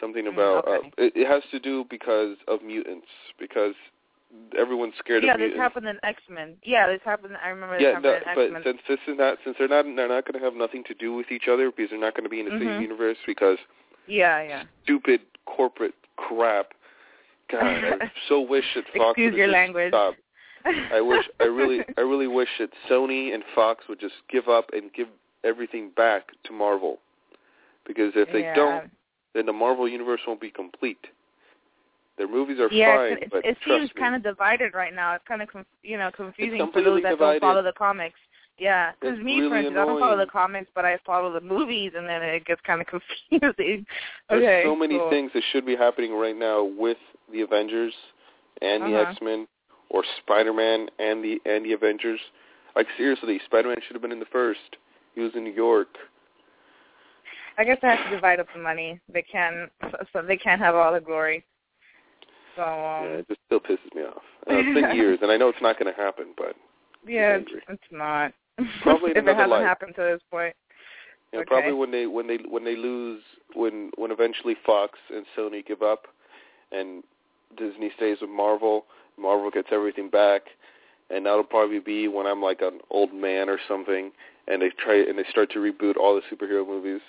Something 0.00 0.24
Mm, 0.26 0.32
about 0.34 0.66
okay. 0.68 0.88
uh, 0.88 1.04
it, 1.04 1.12
it 1.16 1.26
has 1.26 1.42
to 1.50 1.58
do 1.60 1.84
because 1.88 2.36
of 2.48 2.62
mutants 2.62 3.06
because 3.38 3.74
everyone's 4.58 4.94
scared 4.98 5.24
of 5.24 5.28
mutants. 5.28 5.42
yeah, 5.42 5.48
this 5.56 5.58
happened 5.62 5.86
in 5.88 5.98
X 6.02 6.22
Men. 6.28 6.56
Yeah, 6.64 6.86
this 6.88 7.00
happened. 7.04 7.34
I 7.42 7.48
remember 7.48 7.78
this 7.78 7.84
yeah, 7.84 7.94
happened 7.94 8.52
no, 8.52 8.60
but 8.62 8.62
since 8.64 8.78
this 8.88 8.98
is 9.06 9.16
not 9.18 9.38
since 9.44 9.56
they're 9.58 9.68
not 9.68 9.84
they're 9.84 10.08
not 10.08 10.24
going 10.26 10.38
to 10.38 10.44
have 10.44 10.54
nothing 10.54 10.84
to 10.84 10.94
do 10.94 11.14
with 11.14 11.30
each 11.30 11.48
other 11.50 11.70
because 11.70 11.90
they're 11.90 12.00
not 12.00 12.14
going 12.14 12.24
to 12.24 12.30
be 12.30 12.40
in 12.40 12.46
the 12.46 12.58
same 12.58 12.68
Mhm. 12.76 12.82
universe 12.82 13.16
because 13.26 13.58
Yeah, 14.06 14.42
yeah. 14.42 14.64
stupid 14.84 15.20
corporate 15.46 15.94
crap. 16.16 16.72
God, 17.50 17.62
I 17.62 18.10
so 18.28 18.40
wish 18.40 18.64
that 18.74 18.84
Fox 18.96 19.10
Excuse 19.12 19.32
would 19.32 19.38
your 19.38 19.46
just 19.46 19.54
language. 19.54 19.90
stop. 19.90 20.14
I 20.92 21.00
wish 21.00 21.24
I 21.40 21.44
really 21.44 21.84
I 21.96 22.00
really 22.02 22.26
wish 22.26 22.48
that 22.58 22.70
Sony 22.90 23.32
and 23.32 23.42
Fox 23.54 23.84
would 23.88 24.00
just 24.00 24.16
give 24.28 24.48
up 24.48 24.70
and 24.72 24.92
give 24.92 25.08
everything 25.44 25.90
back 25.96 26.24
to 26.44 26.52
Marvel. 26.52 26.98
Because 27.86 28.12
if 28.16 28.28
they 28.32 28.40
yeah. 28.40 28.54
don't, 28.56 28.90
then 29.36 29.46
the 29.46 29.52
Marvel 29.52 29.88
universe 29.88 30.20
won't 30.26 30.40
be 30.40 30.50
complete. 30.50 30.98
Their 32.18 32.28
movies 32.28 32.58
are 32.58 32.72
yeah, 32.72 32.96
fine, 32.96 33.12
it, 33.22 33.28
but 33.30 33.44
it 33.44 33.58
seems 33.66 33.94
me, 33.94 34.00
kind 34.00 34.14
of 34.14 34.22
divided 34.22 34.72
right 34.72 34.94
now. 34.94 35.14
It's 35.14 35.24
kind 35.28 35.42
of 35.42 35.48
conf- 35.48 35.66
you 35.82 35.98
know 35.98 36.10
confusing 36.16 36.58
for 36.72 36.82
those 36.82 37.02
that 37.02 37.10
divided. 37.10 37.40
don't 37.40 37.50
follow 37.50 37.62
the 37.62 37.72
comics. 37.72 38.18
Yeah, 38.58 38.92
because 38.98 39.18
me, 39.18 39.36
really 39.40 39.48
for 39.50 39.56
instance, 39.56 39.76
I 39.78 39.84
don't 39.84 40.00
follow 40.00 40.16
the 40.16 40.30
comics, 40.30 40.70
but 40.74 40.86
I 40.86 40.96
follow 41.04 41.30
the 41.30 41.42
movies, 41.42 41.92
and 41.94 42.08
then 42.08 42.22
it 42.22 42.46
gets 42.46 42.62
kind 42.62 42.80
of 42.80 42.86
confusing. 43.30 43.84
there's 44.30 44.42
okay, 44.42 44.62
so 44.64 44.74
many 44.74 44.96
cool. 44.98 45.10
things 45.10 45.30
that 45.34 45.42
should 45.52 45.66
be 45.66 45.76
happening 45.76 46.14
right 46.14 46.34
now 46.36 46.64
with 46.64 46.96
the 47.30 47.42
Avengers 47.42 47.92
and 48.62 48.82
the 48.84 48.98
Uh-huh. 48.98 49.10
X 49.10 49.20
Men 49.20 49.46
or 49.90 50.02
Spider 50.22 50.54
Man 50.54 50.88
and 50.98 51.22
the 51.22 51.38
and 51.44 51.66
the 51.66 51.72
Avengers. 51.72 52.20
Like 52.74 52.86
seriously, 52.96 53.38
Spider 53.44 53.68
Man 53.68 53.76
should 53.86 53.94
have 53.94 54.02
been 54.02 54.12
in 54.12 54.20
the 54.20 54.26
first. 54.32 54.76
He 55.14 55.20
was 55.20 55.32
in 55.34 55.44
New 55.44 55.52
York. 55.52 55.88
I 57.58 57.64
guess 57.64 57.78
I 57.82 57.94
have 57.94 58.10
to 58.10 58.16
divide 58.16 58.40
up 58.40 58.46
the 58.54 58.60
money. 58.60 59.00
They 59.12 59.22
can, 59.22 59.68
so, 60.12 60.22
they 60.22 60.36
can't 60.36 60.60
have 60.60 60.74
all 60.74 60.92
the 60.92 61.00
glory. 61.00 61.44
So 62.54 62.62
yeah, 62.62 62.98
um, 63.00 63.06
it 63.18 63.28
just 63.28 63.40
still 63.46 63.60
pisses 63.60 63.94
me 63.94 64.02
off. 64.02 64.22
Uh, 64.48 64.58
it's 64.58 64.80
been 64.80 64.94
years, 64.94 65.18
and 65.22 65.32
I 65.32 65.36
know 65.36 65.48
it's 65.48 65.60
not 65.60 65.76
going 65.76 65.92
to 65.92 66.00
happen, 66.00 66.26
but 66.36 66.54
yeah, 67.04 67.38
it's, 67.38 67.50
it's 67.68 67.82
not. 67.90 68.32
Probably 68.82 69.10
if 69.10 69.16
it 69.16 69.26
hasn't 69.26 69.50
life. 69.50 69.64
happened 69.64 69.96
to 69.96 70.02
this 70.02 70.20
point. 70.30 70.54
know, 71.32 71.40
Okay. 71.40 71.48
probably 71.48 71.72
when 71.72 71.90
they 71.90 72.06
when 72.06 72.28
they 72.28 72.38
when 72.48 72.64
they 72.64 72.76
lose 72.76 73.22
when 73.54 73.90
when 73.96 74.12
eventually 74.12 74.54
Fox 74.64 75.00
and 75.12 75.26
Sony 75.36 75.66
give 75.66 75.82
up, 75.82 76.06
and 76.70 77.02
Disney 77.58 77.90
stays 77.96 78.18
with 78.20 78.30
Marvel, 78.30 78.84
Marvel 79.18 79.50
gets 79.50 79.70
everything 79.72 80.08
back, 80.10 80.42
and 81.10 81.26
that'll 81.26 81.42
probably 81.42 81.80
be 81.80 82.06
when 82.06 82.24
I'm 82.24 82.40
like 82.40 82.60
an 82.60 82.78
old 82.90 83.12
man 83.12 83.48
or 83.48 83.58
something, 83.66 84.12
and 84.46 84.62
they 84.62 84.70
try 84.78 85.00
and 85.00 85.18
they 85.18 85.24
start 85.28 85.50
to 85.54 85.58
reboot 85.58 85.96
all 85.96 86.14
the 86.14 86.22
superhero 86.32 86.64
movies. 86.64 87.00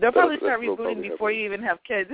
They'll 0.00 0.12
probably 0.12 0.38
start 0.38 0.60
rebooting 0.60 1.02
before 1.02 1.30
happen. 1.30 1.40
you 1.40 1.44
even 1.44 1.62
have 1.62 1.78
kids. 1.84 2.10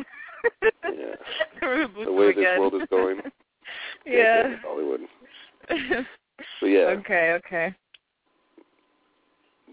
Yeah. 0.85 1.15
The 2.05 2.13
way 2.13 2.33
this 2.33 2.59
world 2.59 2.75
is 2.75 2.83
going. 2.91 3.21
yeah. 4.07 4.57
Hollywood. 4.63 5.01
But 6.61 6.67
yeah, 6.69 6.95
Okay, 7.01 7.33
okay. 7.33 7.75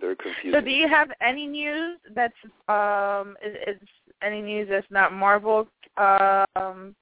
they're 0.02 0.16
confusing. 0.16 0.52
So 0.52 0.62
do 0.62 0.72
you 0.72 0.88
have 0.88 1.10
any 1.22 1.46
news 1.46 2.00
that's 2.16 2.34
um 2.68 3.36
is, 3.46 3.56
is 3.68 3.88
any 4.24 4.42
news 4.42 4.68
that's 4.72 4.88
not 4.90 5.14
Marvel 5.14 5.68
um 5.98 6.96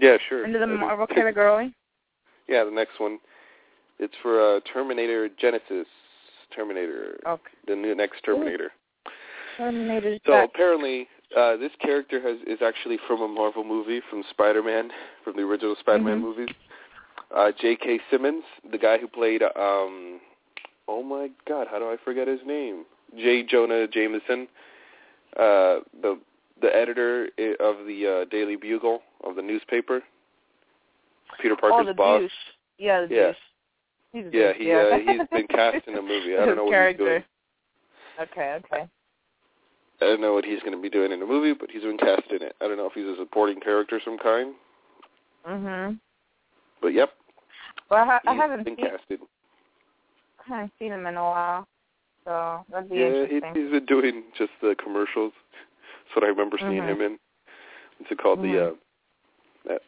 yeah, 0.00 0.16
sure. 0.28 0.44
into 0.44 0.60
the. 0.60 0.66
Marvel 0.66 1.08
category? 1.08 1.74
Yeah, 2.48 2.62
the 2.64 2.70
next 2.70 3.00
one. 3.00 3.18
It's 3.98 4.14
for 4.22 4.56
uh, 4.56 4.60
Terminator 4.72 5.28
Genesis. 5.40 5.86
Terminator. 6.54 7.18
Okay. 7.26 7.50
The 7.66 7.76
new 7.76 7.94
next 7.94 8.22
Terminator. 8.24 8.70
Terminator's 9.58 10.20
So 10.24 10.32
back. 10.32 10.50
apparently, 10.54 11.08
uh, 11.36 11.56
this 11.56 11.72
character 11.80 12.20
has 12.22 12.38
is 12.46 12.62
actually 12.62 12.98
from 13.06 13.20
a 13.20 13.28
Marvel 13.28 13.64
movie 13.64 14.00
from 14.08 14.22
Spider-Man, 14.30 14.90
from 15.24 15.36
the 15.36 15.42
original 15.42 15.74
Spider-Man 15.80 16.18
Mhm. 16.18 16.22
movies. 16.22 16.48
Uh, 17.30 17.52
J.K. 17.52 18.00
Simmons, 18.10 18.44
the 18.70 18.78
guy 18.78 18.96
who 18.96 19.06
played, 19.06 19.42
um, 19.42 20.20
oh 20.86 21.02
my 21.02 21.30
God, 21.46 21.66
how 21.68 21.78
do 21.78 21.90
I 21.90 21.96
forget 21.98 22.26
his 22.26 22.40
name? 22.46 22.86
J. 23.16 23.42
Jonah 23.42 23.86
Jameson, 23.88 24.48
uh, 25.36 25.80
the 26.00 26.18
the 26.60 26.74
editor 26.74 27.30
i- 27.38 27.54
of 27.60 27.86
the 27.86 28.06
uh, 28.06 28.24
Daily 28.26 28.56
Bugle 28.56 29.02
of 29.22 29.36
the 29.36 29.42
newspaper. 29.42 30.02
Peter 31.40 31.54
oh, 31.54 31.56
Parker's 31.56 31.86
the 31.86 31.94
boss. 31.94 32.20
douche. 32.22 32.32
Yeah, 32.78 33.02
the 33.06 33.14
Yeah. 33.14 33.26
douche. 33.28 33.36
He's 34.12 34.24
Yeah, 34.32 34.52
douche, 34.52 34.56
he 34.58 34.68
yeah. 34.68 34.78
uh, 34.78 34.98
he's 34.98 35.28
been 35.32 35.46
cast 35.48 35.86
in 35.86 35.96
a 35.96 36.02
movie. 36.02 36.36
I 36.36 36.46
don't 36.46 36.56
know 36.56 36.64
what 36.64 36.72
character. 36.72 37.18
he's 37.18 37.24
doing. 38.18 38.28
Okay, 38.32 38.58
okay. 38.64 38.88
I 40.00 40.04
don't 40.04 40.20
know 40.20 40.32
what 40.34 40.44
he's 40.44 40.60
going 40.60 40.72
to 40.72 40.80
be 40.80 40.88
doing 40.90 41.10
in 41.12 41.20
the 41.20 41.26
movie, 41.26 41.54
but 41.58 41.70
he's 41.70 41.82
been 41.82 41.98
cast 41.98 42.30
in 42.30 42.42
it. 42.42 42.54
I 42.60 42.68
don't 42.68 42.76
know 42.76 42.86
if 42.86 42.92
he's 42.92 43.04
a 43.06 43.16
supporting 43.18 43.60
character 43.60 43.96
of 43.96 44.02
some 44.04 44.18
kind, 44.18 44.54
Mhm. 45.46 45.98
but 46.80 46.88
yep, 46.88 47.10
Well, 47.90 48.00
I, 48.02 48.04
ha- 48.06 48.20
I 48.26 48.34
haven't 48.34 48.64
been 48.64 48.76
seen 48.76 48.86
casted. 48.86 49.20
I 50.40 50.48
haven't 50.48 50.72
seen 50.78 50.92
him 50.92 51.06
in 51.06 51.16
a 51.16 51.22
while, 51.22 51.68
so 52.24 52.64
that'd 52.70 52.88
be 52.88 52.96
Yeah, 52.96 53.26
he, 53.26 53.36
interesting. 53.36 53.54
he's 53.62 53.70
been 53.72 53.86
doing 53.86 54.24
just 54.36 54.52
the 54.60 54.74
commercials. 54.76 55.32
That's 56.04 56.16
what 56.16 56.24
I 56.24 56.28
remember 56.28 56.58
seeing 56.58 56.82
Mhm. 56.82 56.88
him 56.88 57.00
in. 57.02 57.18
What's 57.98 58.12
it 58.12 58.18
called? 58.18 58.38
Mhm. 58.38 58.52
The 58.52 58.68
uh, 58.68 58.74
that 59.64 59.82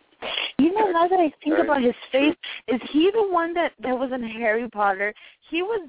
You 0.59 0.73
know, 0.75 0.91
now 0.91 1.07
that 1.09 1.21
I 1.21 1.31
think 1.43 1.59
about 1.59 1.81
his 1.81 1.95
face, 2.11 2.37
is 2.67 2.81
he 2.91 3.11
the 3.11 3.23
one 3.23 3.55
that 3.55 3.73
that 3.79 3.99
was 3.99 4.13
in 4.13 4.23
Harry 4.23 4.69
Potter? 4.69 5.15
He 5.49 5.63
was 5.63 5.89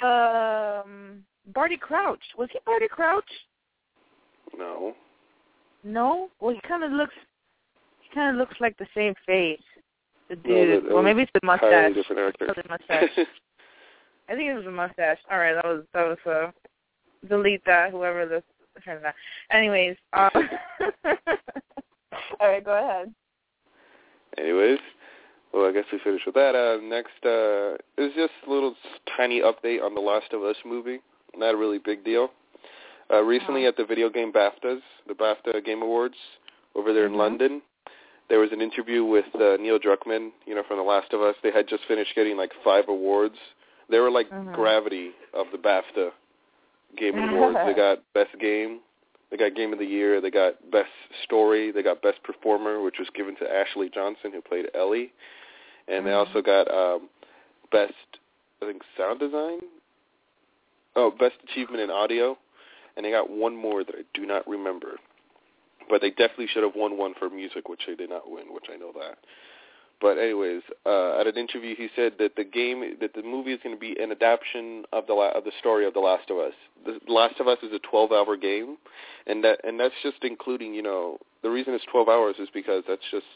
the 0.00 0.82
um, 0.84 1.24
Barty 1.54 1.76
Crouch. 1.76 2.22
Was 2.38 2.48
he 2.52 2.58
Barty 2.64 2.88
Crouch? 2.88 3.24
no. 4.56 4.94
No. 5.84 6.28
Well, 6.40 6.54
he 6.54 6.60
kind 6.66 6.82
of 6.82 6.90
looks. 6.90 7.14
He 8.00 8.14
kind 8.14 8.34
of 8.34 8.38
looks 8.40 8.56
like 8.60 8.76
the 8.78 8.86
same 8.94 9.14
face. 9.24 9.60
The 10.28 10.36
No, 10.36 10.42
dude. 10.42 10.84
that 10.84 10.92
well, 10.94 11.02
maybe 11.02 11.22
it's 11.22 11.30
the 11.34 11.40
mustache. 11.46 11.94
different 11.94 12.28
actor. 12.28 12.46
The 12.62 12.68
mustache. 12.68 13.10
I 14.28 14.34
think 14.34 14.48
it 14.50 14.54
was 14.54 14.64
the 14.64 14.70
mustache. 14.72 15.18
All 15.30 15.38
right, 15.38 15.54
that 15.54 15.64
was 15.64 15.84
that 15.94 16.06
was 16.08 16.18
uh, 16.26 16.50
delete 17.28 17.64
that. 17.66 17.92
Whoever 17.92 18.26
this 18.26 18.42
turned 18.84 19.04
that. 19.04 19.14
Anyways. 19.52 19.96
Uh, 20.12 20.28
all 22.40 22.48
right, 22.48 22.64
go 22.64 22.72
ahead. 22.76 23.14
Anyways, 24.38 24.78
well, 25.54 25.66
I 25.68 25.72
guess 25.72 25.84
we 25.92 25.98
finished 26.02 26.26
with 26.26 26.34
that. 26.34 26.54
Uh, 26.54 26.82
next, 26.82 27.12
uh, 27.24 27.78
it 27.96 28.02
was 28.02 28.12
just 28.16 28.32
a 28.46 28.50
little 28.50 28.74
tiny 29.16 29.40
update 29.40 29.82
on 29.82 29.94
the 29.94 30.00
Last 30.00 30.32
of 30.32 30.42
Us 30.42 30.56
movie. 30.64 30.98
Not 31.36 31.54
a 31.54 31.56
really 31.56 31.78
big 31.78 32.04
deal. 32.04 32.30
Uh, 33.12 33.22
recently 33.22 33.62
Uh-huh. 33.62 33.68
at 33.68 33.76
the 33.76 33.84
video 33.84 34.08
game 34.08 34.32
BAFTAs, 34.32 34.82
the 35.06 35.14
BAFTA 35.14 35.64
Game 35.64 35.82
Awards, 35.82 36.16
over 36.74 36.92
there 36.92 37.04
Mhm. 37.04 37.12
in 37.12 37.18
London, 37.18 37.62
there 38.28 38.40
was 38.40 38.50
an 38.52 38.60
interview 38.60 39.04
with 39.04 39.26
uh, 39.36 39.56
Neil 39.60 39.78
Druckmann, 39.78 40.32
you 40.46 40.54
know, 40.54 40.62
from 40.64 40.78
The 40.78 40.82
Last 40.82 41.12
of 41.12 41.22
Us. 41.22 41.36
They 41.42 41.50
had 41.52 41.68
just 41.68 41.84
finished 41.84 42.14
getting 42.14 42.36
like 42.36 42.52
five 42.64 42.88
awards. 42.88 43.38
They 43.88 44.00
were 44.00 44.10
like 44.10 44.28
Mhm. 44.30 44.52
gravity 44.52 45.12
of 45.32 45.50
the 45.52 45.58
BAFTA 45.58 46.12
Game 46.96 47.14
Awards. 47.52 47.58
they 47.64 47.74
got 47.74 48.00
Best 48.12 48.36
Game, 48.38 48.80
they 49.30 49.36
got 49.36 49.54
Game 49.54 49.72
of 49.72 49.78
the 49.78 49.86
Year, 49.86 50.20
they 50.20 50.30
got 50.30 50.70
Best 50.70 50.90
Story, 51.22 51.70
they 51.70 51.82
got 51.82 52.02
Best 52.02 52.20
Performer, 52.24 52.80
which 52.82 52.98
was 52.98 53.08
given 53.10 53.36
to 53.36 53.52
Ashley 53.54 53.88
Johnson, 53.88 54.32
who 54.32 54.40
played 54.40 54.68
Ellie, 54.74 55.12
and 55.86 56.04
they 56.04 56.10
Mhm. 56.10 56.16
also 56.26 56.42
got 56.42 56.68
um, 56.70 57.08
Best, 57.70 58.18
I 58.60 58.66
think, 58.66 58.82
Sound 58.96 59.20
Design. 59.20 59.60
Oh, 60.96 61.10
Best 61.10 61.34
Achievement 61.50 61.82
in 61.82 61.90
Audio, 61.90 62.38
and 62.96 63.04
they 63.04 63.10
got 63.10 63.30
one 63.30 63.54
more 63.54 63.84
that 63.84 63.94
I 63.94 64.02
do 64.14 64.26
not 64.26 64.48
remember. 64.48 64.96
But 65.88 66.00
they 66.00 66.10
definitely 66.10 66.48
should 66.48 66.64
have 66.64 66.74
won 66.74 66.98
one 66.98 67.14
for 67.18 67.30
music, 67.30 67.68
which 67.68 67.82
they 67.86 67.94
did 67.94 68.10
not 68.10 68.30
win, 68.30 68.46
which 68.52 68.64
I 68.72 68.76
know 68.76 68.92
that. 68.98 69.18
But 70.00 70.18
anyways, 70.18 70.62
uh, 70.84 71.18
at 71.20 71.26
an 71.26 71.36
interview, 71.36 71.74
he 71.76 71.88
said 71.96 72.14
that 72.18 72.36
the 72.36 72.44
game, 72.44 72.96
that 73.00 73.14
the 73.14 73.22
movie 73.22 73.52
is 73.52 73.60
going 73.62 73.74
to 73.74 73.80
be 73.80 73.96
an 74.00 74.10
adaptation 74.10 74.84
of 74.92 75.06
the 75.06 75.14
la- 75.14 75.30
of 75.30 75.44
the 75.44 75.52
story 75.58 75.86
of 75.86 75.94
The 75.94 76.00
Last 76.00 76.30
of 76.30 76.38
Us. 76.38 76.52
The 76.84 76.98
Last 77.10 77.40
of 77.40 77.48
Us 77.48 77.58
is 77.62 77.72
a 77.72 77.78
12-hour 77.94 78.36
game, 78.36 78.76
and 79.26 79.42
that 79.44 79.60
and 79.64 79.80
that's 79.80 79.94
just 80.02 80.18
including, 80.22 80.74
you 80.74 80.82
know, 80.82 81.18
the 81.42 81.50
reason 81.50 81.72
it's 81.72 81.84
12 81.90 82.08
hours 82.08 82.36
is 82.38 82.48
because 82.52 82.84
that's 82.86 83.08
just 83.10 83.26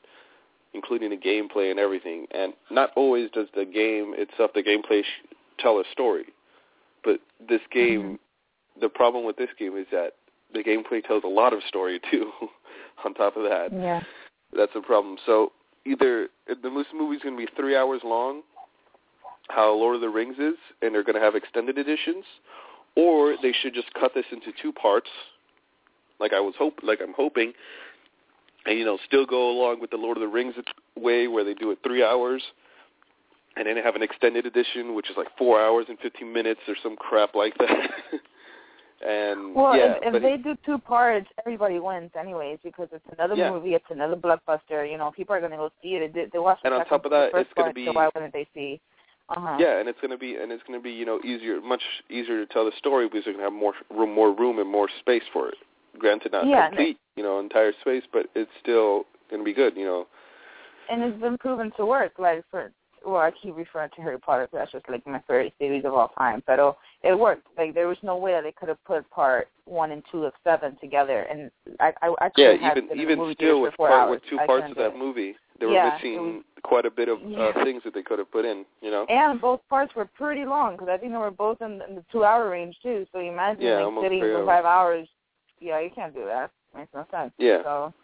including 0.74 1.10
the 1.10 1.16
gameplay 1.16 1.70
and 1.70 1.80
everything. 1.80 2.26
And 2.30 2.52
not 2.70 2.90
always 2.94 3.30
does 3.30 3.48
the 3.54 3.64
game 3.64 4.14
itself, 4.16 4.50
the 4.54 4.62
gameplay, 4.62 5.02
sh- 5.02 5.34
tell 5.58 5.78
a 5.78 5.84
story. 5.92 6.26
But 7.04 7.20
this 7.48 7.60
game, 7.72 8.00
Mm-hmm. 8.00 8.80
the 8.80 8.88
problem 8.88 9.24
with 9.24 9.36
this 9.36 9.50
game 9.58 9.76
is 9.76 9.86
that 9.92 10.14
the 10.52 10.62
gameplay 10.62 11.02
tells 11.04 11.24
a 11.24 11.28
lot 11.28 11.52
of 11.52 11.60
story 11.68 12.00
too. 12.10 12.30
on 13.04 13.14
top 13.14 13.36
of 13.36 13.44
that, 13.44 13.72
Yeah. 13.72 14.00
that's 14.56 14.72
a 14.74 14.80
problem. 14.80 15.16
So 15.24 15.52
either 15.86 16.28
the 16.62 16.70
movie 16.70 16.88
movie's 16.94 17.22
going 17.22 17.36
to 17.36 17.46
be 17.46 17.50
three 17.56 17.76
hours 17.76 18.02
long, 18.04 18.42
how 19.48 19.72
Lord 19.74 19.94
of 19.96 20.00
the 20.00 20.08
Rings 20.08 20.36
is, 20.38 20.56
and 20.82 20.94
they're 20.94 21.02
going 21.04 21.16
to 21.18 21.22
have 21.22 21.34
extended 21.34 21.78
editions, 21.78 22.24
or 22.96 23.36
they 23.42 23.52
should 23.52 23.74
just 23.74 23.92
cut 23.94 24.12
this 24.14 24.26
into 24.32 24.52
two 24.60 24.72
parts, 24.72 25.08
like 26.18 26.32
I 26.32 26.40
was 26.40 26.54
hope, 26.58 26.80
like 26.82 27.00
I'm 27.02 27.14
hoping, 27.16 27.52
and 28.66 28.78
you 28.78 28.84
know 28.84 28.98
still 29.06 29.24
go 29.26 29.50
along 29.50 29.80
with 29.80 29.90
the 29.90 29.96
Lord 29.96 30.16
of 30.16 30.20
the 30.20 30.28
Rings 30.28 30.54
way 30.96 31.26
where 31.26 31.44
they 31.44 31.54
do 31.54 31.70
it 31.70 31.78
three 31.82 32.04
hours, 32.04 32.42
and 33.56 33.66
then 33.66 33.74
they 33.74 33.82
have 33.82 33.96
an 33.96 34.02
extended 34.02 34.46
edition 34.46 34.94
which 34.94 35.10
is 35.10 35.16
like 35.16 35.28
four 35.36 35.60
hours 35.60 35.86
and 35.88 35.98
fifteen 35.98 36.32
minutes 36.32 36.60
or 36.68 36.74
some 36.82 36.96
crap 36.96 37.34
like 37.34 37.56
that. 37.58 37.70
and 39.06 39.54
Well, 39.54 39.76
yeah, 39.76 39.96
if, 40.02 40.14
if 40.14 40.22
they 40.22 40.36
do 40.36 40.56
two 40.64 40.78
parts, 40.78 41.26
everybody 41.38 41.78
wins 41.78 42.10
anyways 42.18 42.58
because 42.62 42.88
it's 42.92 43.04
another 43.16 43.34
Yeah. 43.34 43.50
movie, 43.50 43.74
it's 43.74 43.84
another 43.90 44.16
blockbuster. 44.16 44.88
You 44.90 44.98
know, 44.98 45.10
people 45.10 45.34
are 45.34 45.40
going 45.40 45.52
to 45.52 45.56
go 45.56 45.70
see 45.82 45.94
it. 45.94 46.14
They, 46.14 46.26
they 46.32 46.38
watch 46.38 46.58
the 46.62 46.68
And 46.68 46.74
on 46.80 46.86
top 46.86 47.04
of 47.04 47.10
that, 47.10 47.30
it's 47.34 47.50
gonna 47.56 47.72
be- 47.72 47.86
so 47.86 47.92
why 47.92 48.08
wouldn't 48.14 48.32
they 48.32 48.46
see? 48.54 48.80
Uh-huh. 49.28 49.56
Yeah, 49.58 49.78
and 49.78 49.88
it's 49.88 49.98
gonna 50.00 50.18
be 50.18 50.34
and 50.36 50.50
it's 50.50 50.62
gonna 50.66 50.80
be 50.80 50.90
you 50.90 51.04
know 51.06 51.20
easier, 51.24 51.60
much 51.60 51.82
easier 52.08 52.44
to 52.44 52.52
tell 52.52 52.64
the 52.64 52.72
story 52.78 53.08
because 53.08 53.24
you're 53.24 53.34
gonna 53.34 53.44
have 53.44 53.52
more 53.52 53.74
room, 53.90 54.12
more 54.12 54.34
room 54.34 54.58
and 54.58 54.68
more 54.70 54.88
space 54.98 55.22
for 55.32 55.48
it. 55.48 55.54
Granted, 55.98 56.32
not 56.32 56.48
Yeah, 56.48 56.68
complete, 56.68 56.98
you 57.16 57.22
know, 57.22 57.38
entire 57.38 57.72
space, 57.80 58.02
but 58.12 58.26
it's 58.34 58.50
still 58.60 59.04
gonna 59.30 59.44
be 59.44 59.52
good, 59.52 59.76
you 59.76 59.84
know. 59.84 60.06
and 60.90 61.02
it's 61.02 61.20
been 61.20 61.38
proven 61.38 61.70
to 61.76 61.86
work. 61.86 62.12
Like 62.18 62.44
for 62.50 62.72
well, 63.04 63.16
I 63.16 63.30
keep 63.42 63.56
referring 63.56 63.90
to 63.96 64.02
Harry 64.02 64.18
Potter 64.18 64.46
because 64.46 64.60
that's 64.64 64.72
just 64.72 64.88
like 64.88 65.06
my 65.06 65.20
favorite 65.26 65.52
series 65.58 65.84
of 65.84 65.94
all 65.94 66.08
time. 66.18 66.42
But 66.46 66.58
oh, 66.58 66.76
it 67.02 67.18
worked. 67.18 67.46
Like 67.56 67.74
there 67.74 67.88
was 67.88 67.98
no 68.02 68.16
way 68.16 68.32
that 68.32 68.42
they 68.42 68.52
could 68.52 68.68
have 68.68 68.82
put 68.84 69.08
part 69.10 69.48
one 69.64 69.92
and 69.92 70.02
two 70.10 70.24
of 70.24 70.32
seven 70.44 70.76
together, 70.80 71.22
and 71.30 71.50
I 71.80 71.92
I, 72.02 72.08
I 72.20 72.30
Yeah, 72.36 72.52
couldn't 72.52 72.62
have 72.62 72.76
even 72.76 72.88
been 72.88 72.98
in 73.00 73.06
the 73.06 73.12
even 73.12 73.34
still 73.34 73.60
with 73.62 73.76
part, 73.76 73.92
hours. 73.92 74.10
with 74.10 74.22
two 74.28 74.38
I 74.38 74.46
parts 74.46 74.70
of 74.70 74.76
that 74.76 74.96
movie, 74.96 75.36
they 75.58 75.66
were 75.66 75.74
Yeah, 75.74 75.94
missing 75.94 76.36
was- 76.36 76.44
quite 76.62 76.86
a 76.86 76.90
bit 76.90 77.08
of 77.08 77.18
Yeah. 77.22 77.38
uh, 77.38 77.64
things 77.64 77.82
that 77.84 77.94
they 77.94 78.02
could 78.02 78.18
have 78.18 78.30
put 78.30 78.44
in, 78.44 78.64
you 78.82 78.90
know. 78.90 79.06
And 79.08 79.40
both 79.40 79.60
parts 79.68 79.94
were 79.94 80.04
pretty 80.04 80.44
long 80.44 80.72
because 80.76 80.88
I 80.88 80.96
think 80.98 81.12
they 81.12 81.18
were 81.18 81.30
both 81.30 81.60
in, 81.62 81.80
in 81.88 81.94
the 81.96 82.04
two-hour 82.12 82.48
range 82.50 82.76
too. 82.82 83.06
So 83.12 83.20
you 83.20 83.30
imagine 83.30 83.62
Yeah, 83.64 83.84
like 83.84 84.04
sitting 84.04 84.20
for 84.20 84.36
hours. 84.38 84.46
five 84.46 84.64
hours. 84.64 85.08
Yeah, 85.60 85.80
you 85.80 85.90
can't 85.94 86.14
do 86.14 86.24
that. 86.26 86.50
Makes 86.76 86.92
no 86.94 87.06
sense. 87.10 87.32
Yeah. 87.38 87.62
So 87.62 87.94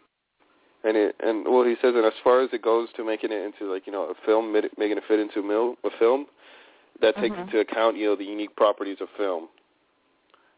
And 0.87 0.95
it 0.95 1.15
and 1.19 1.43
well, 1.45 1.65
he 1.65 1.75
says 1.81 1.93
that 1.95 2.05
as 2.05 2.13
far 2.23 2.41
as 2.41 2.49
it 2.53 2.61
goes 2.61 2.87
to 2.95 3.03
making 3.03 3.33
it 3.33 3.43
into 3.43 3.69
like 3.71 3.85
you 3.85 3.91
know 3.91 4.03
a 4.03 4.13
film, 4.25 4.53
making 4.53 4.97
it 4.97 5.03
fit 5.05 5.19
into 5.19 5.39
a, 5.41 5.43
mil, 5.43 5.75
a 5.83 5.89
film, 5.99 6.27
that 7.01 7.15
takes 7.17 7.35
Mhm. 7.35 7.41
into 7.41 7.59
account 7.59 7.97
you 7.97 8.05
know 8.05 8.15
the 8.15 8.23
unique 8.23 8.55
properties 8.55 9.01
of 9.01 9.09
film 9.17 9.49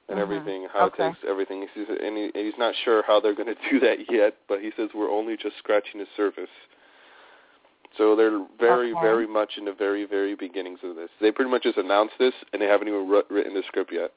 and 0.07 0.19
Mhm. 0.19 0.21
everything, 0.21 0.67
how 0.71 0.85
Okay. 0.85 1.07
it 1.07 1.13
takes 1.13 1.23
everything. 1.27 1.67
He 1.73 1.85
says, 1.85 1.97
and, 1.99 2.15
he, 2.15 2.25
and 2.25 2.35
he's 2.45 2.57
not 2.59 2.75
sure 2.75 3.01
how 3.03 3.19
they're 3.19 3.33
going 3.33 3.47
to 3.55 3.69
do 3.71 3.79
that 3.79 4.11
yet, 4.11 4.35
but 4.47 4.61
he 4.61 4.71
says 4.77 4.89
we're 4.93 5.09
only 5.09 5.35
just 5.35 5.57
scratching 5.57 5.99
the 5.99 6.07
surface. 6.15 6.49
So 7.97 8.15
they're 8.15 8.45
very, 8.59 8.91
Okay. 8.93 9.01
very 9.01 9.25
much 9.27 9.57
in 9.57 9.65
the 9.65 9.73
very, 9.73 10.05
very 10.05 10.35
beginnings 10.35 10.79
of 10.83 10.95
this. 10.95 11.09
They 11.19 11.31
pretty 11.31 11.49
much 11.49 11.63
just 11.63 11.77
announced 11.79 12.13
this, 12.19 12.33
and 12.53 12.61
they 12.61 12.67
haven't 12.67 12.87
even 12.87 13.07
wr- 13.09 13.25
written 13.29 13.55
the 13.55 13.63
script 13.63 13.91
yet. 13.91 14.11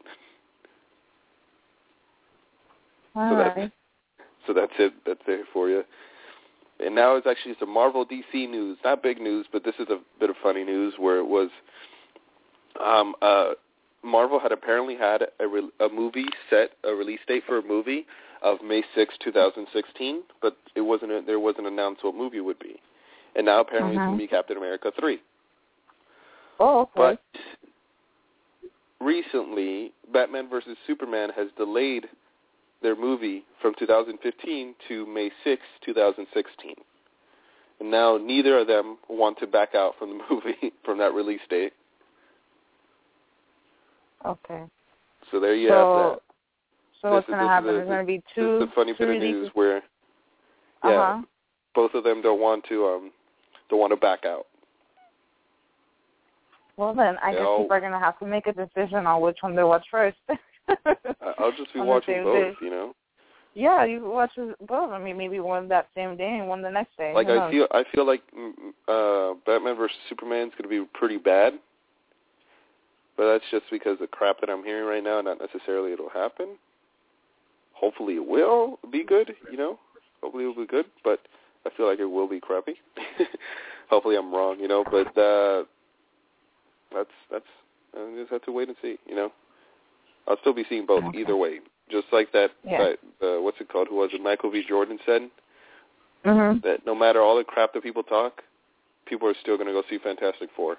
all 3.17 3.31
So 3.31 3.37
that's- 3.37 3.57
right. 3.57 3.73
So 4.47 4.53
that's 4.53 4.73
it. 4.79 4.93
That's 5.07 5.21
it 5.27 5.47
for 5.53 5.69
you. 5.69 5.85
And 6.85 6.95
now 6.95 7.15
it's 7.17 7.27
actually 7.27 7.55
some 7.61 7.73
Marvel 7.73 8.05
DC 8.05 8.49
news. 8.49 8.79
Not 8.85 9.03
big 9.03 9.21
news, 9.21 9.47
but 9.53 9.65
this 9.65 9.75
is 9.79 9.89
a 9.89 10.01
bit 10.19 10.31
of 10.31 10.37
funny 10.43 10.65
news 10.65 10.95
where 10.99 11.19
it 11.19 11.27
was 11.27 11.51
um, 12.85 13.15
uh, 13.23 13.51
Marvel 14.03 14.41
had 14.41 14.53
apparently 14.53 14.97
had 14.97 15.23
a, 15.41 15.47
re- 15.47 15.71
a 15.81 15.89
movie 15.89 16.27
set, 16.51 16.71
a 16.85 16.93
release 16.93 17.21
date 17.29 17.45
for 17.47 17.59
a 17.59 17.63
movie 17.63 18.07
of 18.43 18.59
May 18.63 18.83
6, 18.95 19.15
2016, 19.23 20.23
but 20.41 20.57
it 20.75 20.81
wasn't. 20.81 21.13
A, 21.13 21.23
there 21.25 21.39
wasn't 21.39 21.67
announced 21.67 22.03
what 22.03 22.15
movie 22.15 22.39
it 22.39 22.45
would 22.45 22.59
be. 22.59 22.81
And 23.37 23.47
now 23.47 23.61
apparently 23.61 23.95
it's 23.95 24.03
Mhm. 24.03 24.07
going 24.07 24.19
to 24.19 24.25
be 24.25 24.29
Captain 24.29 24.57
America 24.57 24.93
3. 24.99 25.21
Oh, 26.59 26.81
okay. 26.81 26.93
But 26.97 27.23
recently, 29.01 29.93
Batman 30.13 30.49
versus 30.49 30.77
Superman 30.87 31.31
has 31.31 31.49
delayed 31.57 32.09
their 32.83 32.97
movie 32.97 33.45
from 33.61 33.75
2015 33.79 34.75
to 34.89 35.07
May 35.07 35.31
6, 35.45 35.63
2016. 35.85 36.75
And 37.81 37.91
now 37.91 38.17
neither 38.17 38.59
of 38.59 38.67
them 38.67 38.99
want 39.09 39.39
to 39.39 39.47
back 39.47 39.75
out 39.75 39.95
from 39.99 40.11
the 40.19 40.25
movie 40.31 40.73
from 40.85 40.99
that 40.99 41.13
release 41.15 41.41
date. 41.51 41.73
okay. 44.27 44.63
So 45.31 45.41
there 45.41 45.55
you 45.55 45.69
so 45.69 45.75
have 45.75 46.13
that. 46.13 46.21
so 47.01 47.09
This 47.09 47.13
what's 47.15 47.27
going 47.27 47.39
to 47.39 47.45
this 47.45 47.47
is 47.47 47.49
happen? 47.49 47.67
There's 47.75 47.89
going 47.89 48.01
to 48.01 48.07
be 48.07 48.23
two. 48.35 48.59
This 48.59 48.65
is 48.65 48.69
the 48.71 48.75
funny 48.75 48.93
bit 48.99 49.09
of 49.09 49.17
news 49.23 49.51
where 49.55 49.83
yeah, 50.85 50.91
Uh-huh. 50.91 51.23
both 51.75 51.95
of 51.95 52.05
them 52.05 52.23
don't 52.23 52.41
want 52.41 52.65
to 52.69 52.87
um 52.87 53.11
don't 53.71 53.79
want 53.81 53.93
to 53.93 53.97
back 53.97 54.25
out. 54.27 54.47
Well 56.77 56.95
then, 56.95 57.17
I 57.23 57.33
They 57.33 57.39
guess 57.39 57.47
all- 57.47 57.63
people 57.63 57.77
are 57.77 57.81
going 57.81 57.93
to 57.93 57.99
have 57.99 58.19
to 58.19 58.27
make 58.27 58.47
a 58.47 58.53
decision 58.53 59.07
on 59.07 59.21
which 59.23 59.39
one 59.41 59.55
they 59.57 59.63
watch 59.65 59.87
first. 59.91 60.17
I'll 61.39 61.53
just 61.53 61.73
be 61.73 61.81
On 61.81 61.87
watching 61.87 62.23
both, 62.25 62.35
day. 62.35 62.55
you 62.61 62.71
know. 62.71 62.95
Yeah, 63.55 63.85
you 63.85 64.03
watch 64.05 64.33
both. 64.37 64.91
I 64.91 64.99
mean, 64.99 65.19
maybe 65.19 65.39
one 65.41 65.69
that 65.69 65.89
same 65.95 66.17
day 66.17 66.39
and 66.39 66.49
one 66.49 66.63
the 66.63 66.71
next 66.71 66.97
day. 66.97 67.13
Like 67.15 67.29
I 67.29 67.51
feel 67.51 67.67
I 67.71 67.85
feel 67.95 68.07
like 68.07 68.23
mm, 68.37 68.53
uh 68.89 69.35
Batman 69.45 69.77
versus 69.77 69.97
Superman 70.09 70.49
is 70.49 70.53
going 70.53 70.71
to 70.71 70.85
be 70.85 70.89
pretty 70.95 71.19
bad. 71.19 71.55
But 73.17 73.31
that's 73.31 73.45
just 73.51 73.65
because 73.71 73.99
the 74.01 74.07
crap 74.07 74.41
that 74.41 74.49
I'm 74.49 74.65
hearing 74.65 74.87
right 74.87 75.05
now, 75.05 75.21
not 75.21 75.39
necessarily 75.39 75.93
it'll 75.93 76.09
happen. 76.09 76.57
Hopefully 77.75 78.15
it 78.15 78.27
will 78.27 78.79
be 78.91 79.05
good, 79.05 79.35
you 79.51 79.59
know. 79.59 79.79
Hopefully 80.23 80.45
it'll 80.45 80.57
be 80.57 80.67
good, 80.67 80.87
but 81.05 81.21
I 81.67 81.71
feel 81.77 81.87
like 81.87 81.99
it 81.99 82.07
will 82.07 82.29
be 82.29 82.41
crappy. 82.41 82.77
Hopefully 83.91 84.17
I'm 84.17 84.33
wrong, 84.33 84.59
you 84.61 84.69
know, 84.69 84.83
but 84.83 85.19
uh 85.21 85.65
that's 86.95 87.11
that's 87.31 87.45
I 87.95 88.15
just 88.19 88.33
have 88.33 88.43
to 88.45 88.53
wait 88.53 88.69
and 88.69 88.77
see, 88.81 88.97
you 89.07 89.15
know. 89.15 89.31
I'll 90.29 90.39
still 90.41 90.55
be 90.55 90.65
seeing 90.69 90.87
both 90.87 91.05
Okay. 91.05 91.21
either 91.21 91.37
way. 91.37 91.61
Just 91.91 92.07
like 92.13 92.31
that, 92.33 92.53
Yeah. 92.65 92.79
that 92.79 92.99
uh, 93.37 93.41
what's 93.43 93.61
it 93.61 93.69
called? 93.69 93.89
Who 93.89 93.97
was 93.97 94.11
it? 94.13 94.21
Michael 94.23 94.51
B. 94.51 94.63
Jordan 94.67 94.99
said 95.05 95.31
Mhm. 96.25 96.63
that 96.63 96.87
no 96.87 96.95
matter 96.95 97.21
all 97.21 97.37
the 97.37 97.45
crap 97.45 97.73
that 97.75 97.83
people 97.83 98.03
talk, 98.03 98.43
people 99.07 99.29
are 99.29 99.35
still 99.35 99.57
going 99.57 99.67
to 99.67 99.73
go 99.73 99.83
see 99.89 99.99
Fantastic 99.99 100.51
Four. 100.53 100.79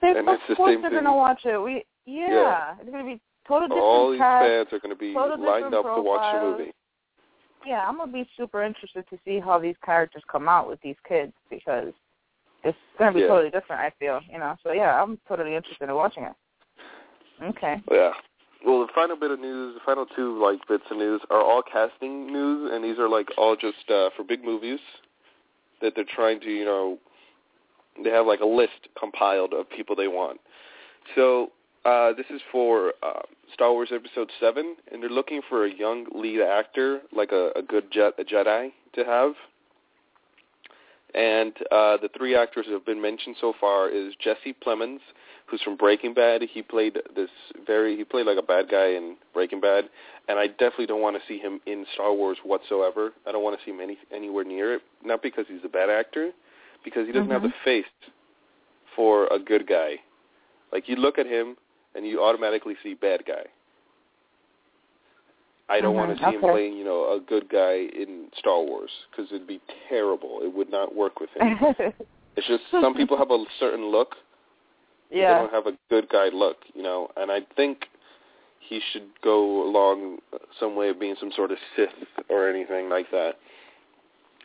They, 0.00 0.10
And 0.16 0.28
of 0.28 0.34
it's 0.34 0.46
the 0.48 0.56
course 0.56 0.72
same 0.72 0.82
they're 0.82 0.90
gonna 0.90 1.14
watch 1.14 1.44
it. 1.44 1.58
We 1.58 1.84
yeah, 2.06 2.28
Yeah. 2.30 2.76
it's 2.80 2.90
gonna 2.90 3.04
be 3.04 3.20
total 3.46 3.68
different 3.68 3.84
All 3.84 4.10
these 4.10 4.18
cast. 4.20 4.44
fans 4.44 4.72
are 4.72 4.78
going 4.78 4.90
to 4.90 4.98
be 4.98 5.14
lined 5.14 5.74
up 5.74 5.84
to 5.94 6.00
watch 6.02 6.32
the 6.32 6.40
movie. 6.40 6.72
Yeah, 7.66 7.86
I'm 7.88 7.96
gonna 7.96 8.12
be 8.12 8.28
super 8.36 8.62
interested 8.62 9.08
to 9.08 9.18
see 9.24 9.38
how 9.40 9.58
these 9.58 9.76
characters 9.78 10.22
come 10.28 10.48
out 10.48 10.68
with 10.68 10.80
these 10.82 10.96
kids 11.08 11.32
because 11.48 11.94
it's 12.62 12.78
gonna 12.98 13.12
be 13.12 13.20
Yeah. 13.20 13.28
totally 13.28 13.50
different. 13.50 13.80
I 13.80 13.90
feel, 13.98 14.20
you 14.30 14.38
know. 14.38 14.56
So 14.62 14.72
yeah, 14.72 15.02
I'm 15.02 15.18
totally 15.26 15.54
interested 15.54 15.88
in 15.88 15.94
watching 15.94 16.24
it. 16.24 16.34
Okay. 17.42 17.80
Yeah. 17.90 18.14
Well, 18.64 18.80
the 18.80 18.92
final 18.94 19.16
bit 19.16 19.30
of 19.30 19.40
news, 19.40 19.74
the 19.74 19.80
final 19.84 20.06
two 20.06 20.40
like 20.42 20.66
bits 20.66 20.84
of 20.90 20.96
news 20.96 21.20
are 21.30 21.42
all 21.42 21.62
casting 21.62 22.32
news, 22.32 22.70
and 22.72 22.82
these 22.82 22.98
are 22.98 23.08
like 23.08 23.28
all 23.36 23.56
just 23.56 23.90
uh, 23.90 24.08
for 24.16 24.24
big 24.26 24.42
movies 24.42 24.80
that 25.82 25.92
they're 25.94 26.04
trying 26.08 26.40
to, 26.40 26.50
you 26.50 26.64
know, 26.64 26.98
they 28.02 28.10
have 28.10 28.26
like 28.26 28.40
a 28.40 28.46
list 28.46 28.88
compiled 28.98 29.52
of 29.52 29.68
people 29.68 29.94
they 29.94 30.08
want. 30.08 30.40
So 31.14 31.52
uh, 31.84 32.12
this 32.14 32.26
is 32.30 32.40
for 32.50 32.94
uh, 33.02 33.20
Star 33.52 33.72
Wars 33.72 33.90
Episode 33.92 34.30
Seven, 34.40 34.76
and 34.90 35.02
they're 35.02 35.10
looking 35.10 35.42
for 35.48 35.66
a 35.66 35.72
young 35.72 36.06
lead 36.14 36.40
actor, 36.40 37.00
like 37.14 37.32
a, 37.32 37.50
a 37.56 37.62
good 37.62 37.92
jet, 37.92 38.14
a 38.18 38.24
Jedi, 38.24 38.70
to 38.94 39.04
have. 39.04 39.32
And 41.14 41.52
uh, 41.70 41.98
the 41.98 42.08
three 42.16 42.34
actors 42.34 42.64
that 42.66 42.72
have 42.72 42.86
been 42.86 43.02
mentioned 43.02 43.36
so 43.40 43.52
far 43.60 43.90
is 43.90 44.14
Jesse 44.18 44.56
Plemons, 44.66 45.00
who's 45.54 45.62
from 45.62 45.76
Breaking 45.76 46.12
Bad. 46.12 46.42
He 46.42 46.62
played 46.62 46.98
this 47.14 47.30
very 47.64 47.96
he 47.96 48.02
played 48.02 48.26
like 48.26 48.38
a 48.38 48.42
bad 48.42 48.68
guy 48.68 48.88
in 48.88 49.16
Breaking 49.32 49.60
Bad, 49.60 49.84
and 50.28 50.36
I 50.36 50.48
definitely 50.48 50.86
don't 50.86 51.00
want 51.00 51.16
to 51.16 51.22
see 51.28 51.38
him 51.38 51.60
in 51.64 51.86
Star 51.94 52.12
Wars 52.12 52.38
whatsoever. 52.42 53.12
I 53.24 53.30
don't 53.30 53.44
want 53.44 53.56
to 53.56 53.64
see 53.64 53.70
him 53.70 53.80
any 53.80 53.96
anywhere 54.12 54.42
near 54.42 54.74
it. 54.74 54.82
Not 55.04 55.22
because 55.22 55.44
he's 55.48 55.64
a 55.64 55.68
bad 55.68 55.90
actor, 55.90 56.32
because 56.84 57.06
he 57.06 57.12
doesn't 57.12 57.30
have 57.30 57.42
Mhm. 57.42 57.52
the 57.52 57.54
face 57.64 58.10
for 58.96 59.28
a 59.28 59.38
good 59.38 59.68
guy. 59.68 60.00
Like 60.72 60.88
you 60.88 60.96
look 60.96 61.20
at 61.20 61.26
him 61.26 61.56
and 61.94 62.04
you 62.04 62.20
automatically 62.20 62.76
see 62.82 62.94
bad 62.94 63.24
guy. 63.24 63.44
I 65.68 65.80
don't 65.80 65.94
want 65.94 66.10
Mhm, 66.10 66.18
to 66.18 66.24
see 66.24 66.34
him 66.34 66.40
playing, 66.40 66.76
you 66.76 66.84
know, 66.84 67.12
a 67.12 67.20
good 67.20 67.48
guy 67.48 67.88
in 67.94 68.30
Star 68.36 68.60
Wars 68.60 68.90
because 69.10 69.30
it'd 69.32 69.46
be 69.46 69.60
terrible. 69.88 70.42
It 70.42 70.52
would 70.52 70.68
not 70.68 70.94
work 70.94 71.20
with 71.20 71.30
him. 71.30 71.56
it's 72.36 72.46
just 72.48 72.68
some 72.72 72.94
people 72.94 73.16
have 73.16 73.30
a 73.30 73.44
certain 73.60 73.86
look. 73.86 74.16
They 75.34 75.40
don't 75.42 75.52
have 75.52 75.66
a 75.66 75.76
good 75.90 76.08
guy 76.08 76.28
look, 76.32 76.58
you 76.74 76.82
know, 76.82 77.08
and 77.16 77.30
I 77.30 77.40
think 77.56 77.86
he 78.60 78.80
should 78.92 79.08
go 79.22 79.68
along 79.68 80.18
some 80.58 80.74
way 80.74 80.88
of 80.88 80.98
being 80.98 81.16
some 81.20 81.30
sort 81.34 81.50
of 81.50 81.58
Sith 81.76 81.90
or 82.28 82.48
anything 82.48 82.88
like 82.88 83.10
that. 83.10 83.32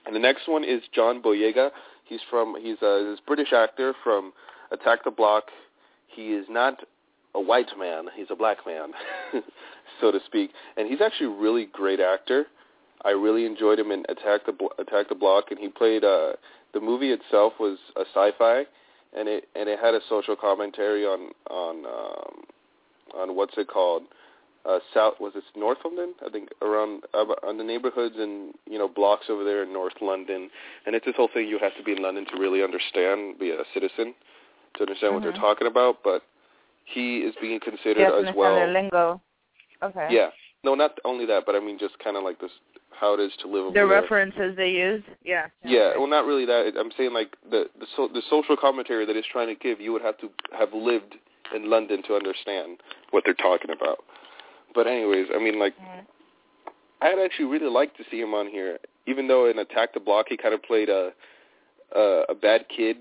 And 0.05 0.15
the 0.15 0.19
next 0.19 0.47
one 0.47 0.63
is 0.63 0.81
John 0.93 1.21
Boyega. 1.21 1.69
He's 2.05 2.21
from 2.29 2.55
he's 2.59 2.81
a 2.81 3.05
this 3.09 3.19
British 3.25 3.53
actor 3.53 3.93
from 4.03 4.33
Attack 4.71 5.03
the 5.03 5.11
Block. 5.11 5.45
He 6.07 6.33
is 6.33 6.45
not 6.49 6.79
a 7.35 7.41
white 7.41 7.69
man; 7.77 8.05
he's 8.15 8.27
a 8.31 8.35
black 8.35 8.57
man, 8.65 8.91
so 10.01 10.11
to 10.11 10.19
speak. 10.25 10.51
And 10.77 10.87
he's 10.89 11.01
actually 11.01 11.27
a 11.27 11.39
really 11.39 11.67
great 11.71 11.99
actor. 11.99 12.45
I 13.05 13.11
really 13.11 13.45
enjoyed 13.45 13.79
him 13.79 13.91
in 13.91 14.03
Attack 14.09 14.45
the 14.45 14.51
Blo- 14.51 14.73
Attack 14.79 15.09
the 15.09 15.15
Block, 15.15 15.45
and 15.51 15.59
he 15.59 15.69
played. 15.69 16.03
uh 16.03 16.33
The 16.73 16.79
movie 16.81 17.11
itself 17.11 17.53
was 17.59 17.77
a 17.95 18.01
sci-fi, 18.13 18.65
and 19.15 19.27
it 19.27 19.45
and 19.55 19.67
it 19.69 19.79
had 19.79 19.93
a 19.93 19.99
social 20.07 20.35
commentary 20.35 21.05
on 21.05 21.31
on 21.49 21.85
um, 21.85 22.43
on 23.15 23.35
what's 23.35 23.57
it 23.57 23.67
called 23.67 24.03
uh 24.65 24.79
south 24.93 25.15
was 25.19 25.33
it 25.35 25.43
North 25.55 25.77
London? 25.85 26.13
i 26.25 26.29
think 26.29 26.49
around 26.61 27.03
uh, 27.13 27.25
on 27.47 27.57
the 27.57 27.63
neighborhoods 27.63 28.15
and 28.17 28.53
you 28.69 28.77
know 28.77 28.87
blocks 28.87 29.25
over 29.29 29.43
there 29.43 29.63
in 29.63 29.71
north 29.73 29.93
london 30.01 30.49
and 30.85 30.95
it's 30.95 31.05
this 31.05 31.15
whole 31.15 31.29
thing 31.33 31.47
you 31.47 31.57
have 31.59 31.75
to 31.77 31.83
be 31.83 31.93
in 31.93 32.01
london 32.03 32.25
to 32.25 32.37
really 32.39 32.61
understand 32.61 33.39
be 33.39 33.51
a 33.51 33.63
citizen 33.73 34.13
to 34.75 34.81
understand 34.81 35.13
what 35.13 35.21
Mhm. 35.21 35.31
they're 35.31 35.41
talking 35.41 35.67
about 35.67 36.03
but 36.03 36.23
he 36.85 37.19
is 37.19 37.33
being 37.41 37.59
considered 37.59 37.99
You 37.99 38.11
have 38.11 38.23
to 38.23 38.29
as 38.29 38.35
well 38.35 38.55
their 38.55 38.67
lingo. 38.73 39.21
Okay. 39.81 40.07
yeah 40.09 40.29
no 40.63 40.75
not 40.75 40.99
only 41.05 41.25
that 41.25 41.45
but 41.45 41.55
i 41.55 41.59
mean 41.59 41.77
just 41.79 41.97
kind 41.99 42.17
of 42.17 42.23
like 42.23 42.39
this 42.39 42.51
how 42.91 43.13
it 43.13 43.19
is 43.19 43.31
to 43.41 43.47
live 43.47 43.65
over 43.65 43.69
The 43.69 43.73
there 43.73 43.87
references 43.87 44.55
they 44.55 44.69
use. 44.71 45.03
Yeah. 45.23 45.47
yeah, 45.63 45.97
well, 45.97 46.07
not 46.07 46.25
really 46.25 46.45
that. 46.45 46.73
I'm 46.77 46.91
saying 46.97 47.13
like 47.13 47.35
the 47.49 47.65
the, 47.79 47.85
so, 47.95 48.07
the 48.11 48.21
social 48.29 48.57
commentary 48.57 49.05
that 49.05 49.15
it's 49.15 49.27
trying 49.31 49.47
to 49.47 49.55
give, 49.55 49.79
you 49.79 49.91
would 49.93 50.01
have 50.01 50.17
to 50.19 50.29
have 50.57 50.73
lived 50.73 51.15
in 51.55 51.69
London 51.69 52.03
to 52.07 52.15
understand 52.15 52.79
what 53.11 53.23
they're 53.25 53.33
talking 53.33 53.71
about. 53.71 53.99
But 54.75 54.87
anyways, 54.87 55.27
I 55.33 55.39
mean, 55.39 55.59
like, 55.59 55.75
Mhm. 55.77 56.05
I'd 57.01 57.19
actually 57.19 57.45
really 57.45 57.69
like 57.69 57.95
to 57.97 58.03
see 58.11 58.19
him 58.19 58.33
on 58.33 58.47
here, 58.47 58.77
even 59.07 59.27
though 59.27 59.49
in 59.49 59.57
Attack 59.59 59.93
the 59.93 59.99
Block 59.99 60.27
he 60.29 60.37
kind 60.37 60.53
of 60.53 60.61
played 60.63 60.89
a 60.89 61.13
a, 61.95 62.23
a 62.29 62.35
bad 62.35 62.65
kid 62.69 62.97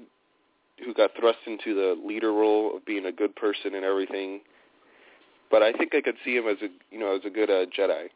who 0.85 0.95
got 0.95 1.11
thrust 1.19 1.41
into 1.47 1.75
the 1.75 2.01
leader 2.07 2.33
role 2.33 2.77
of 2.77 2.85
being 2.87 3.07
a 3.07 3.13
good 3.13 3.35
person 3.37 3.75
and 3.75 3.85
everything. 3.85 4.41
But 5.51 5.63
I 5.63 5.73
think 5.73 5.95
I 5.95 6.01
could 6.01 6.17
see 6.25 6.37
him 6.37 6.47
as 6.47 6.59
a 6.63 6.69
you 6.91 6.99
know 6.99 7.17
as 7.17 7.23
a 7.25 7.31
good 7.31 7.51
uh, 7.51 7.67
Jedi. 7.67 8.09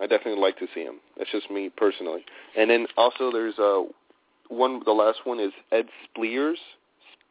I 0.00 0.06
definitely 0.06 0.40
like 0.40 0.58
to 0.58 0.66
see 0.74 0.82
him. 0.82 1.00
That's 1.16 1.30
just 1.30 1.50
me 1.50 1.70
personally. 1.76 2.24
And 2.56 2.70
then 2.70 2.86
also 2.96 3.30
there's 3.32 3.58
uh 3.58 3.82
one. 4.48 4.80
The 4.84 4.92
last 4.92 5.20
one 5.24 5.40
is 5.40 5.52
Ed 5.72 5.86
Spleers. 6.06 6.56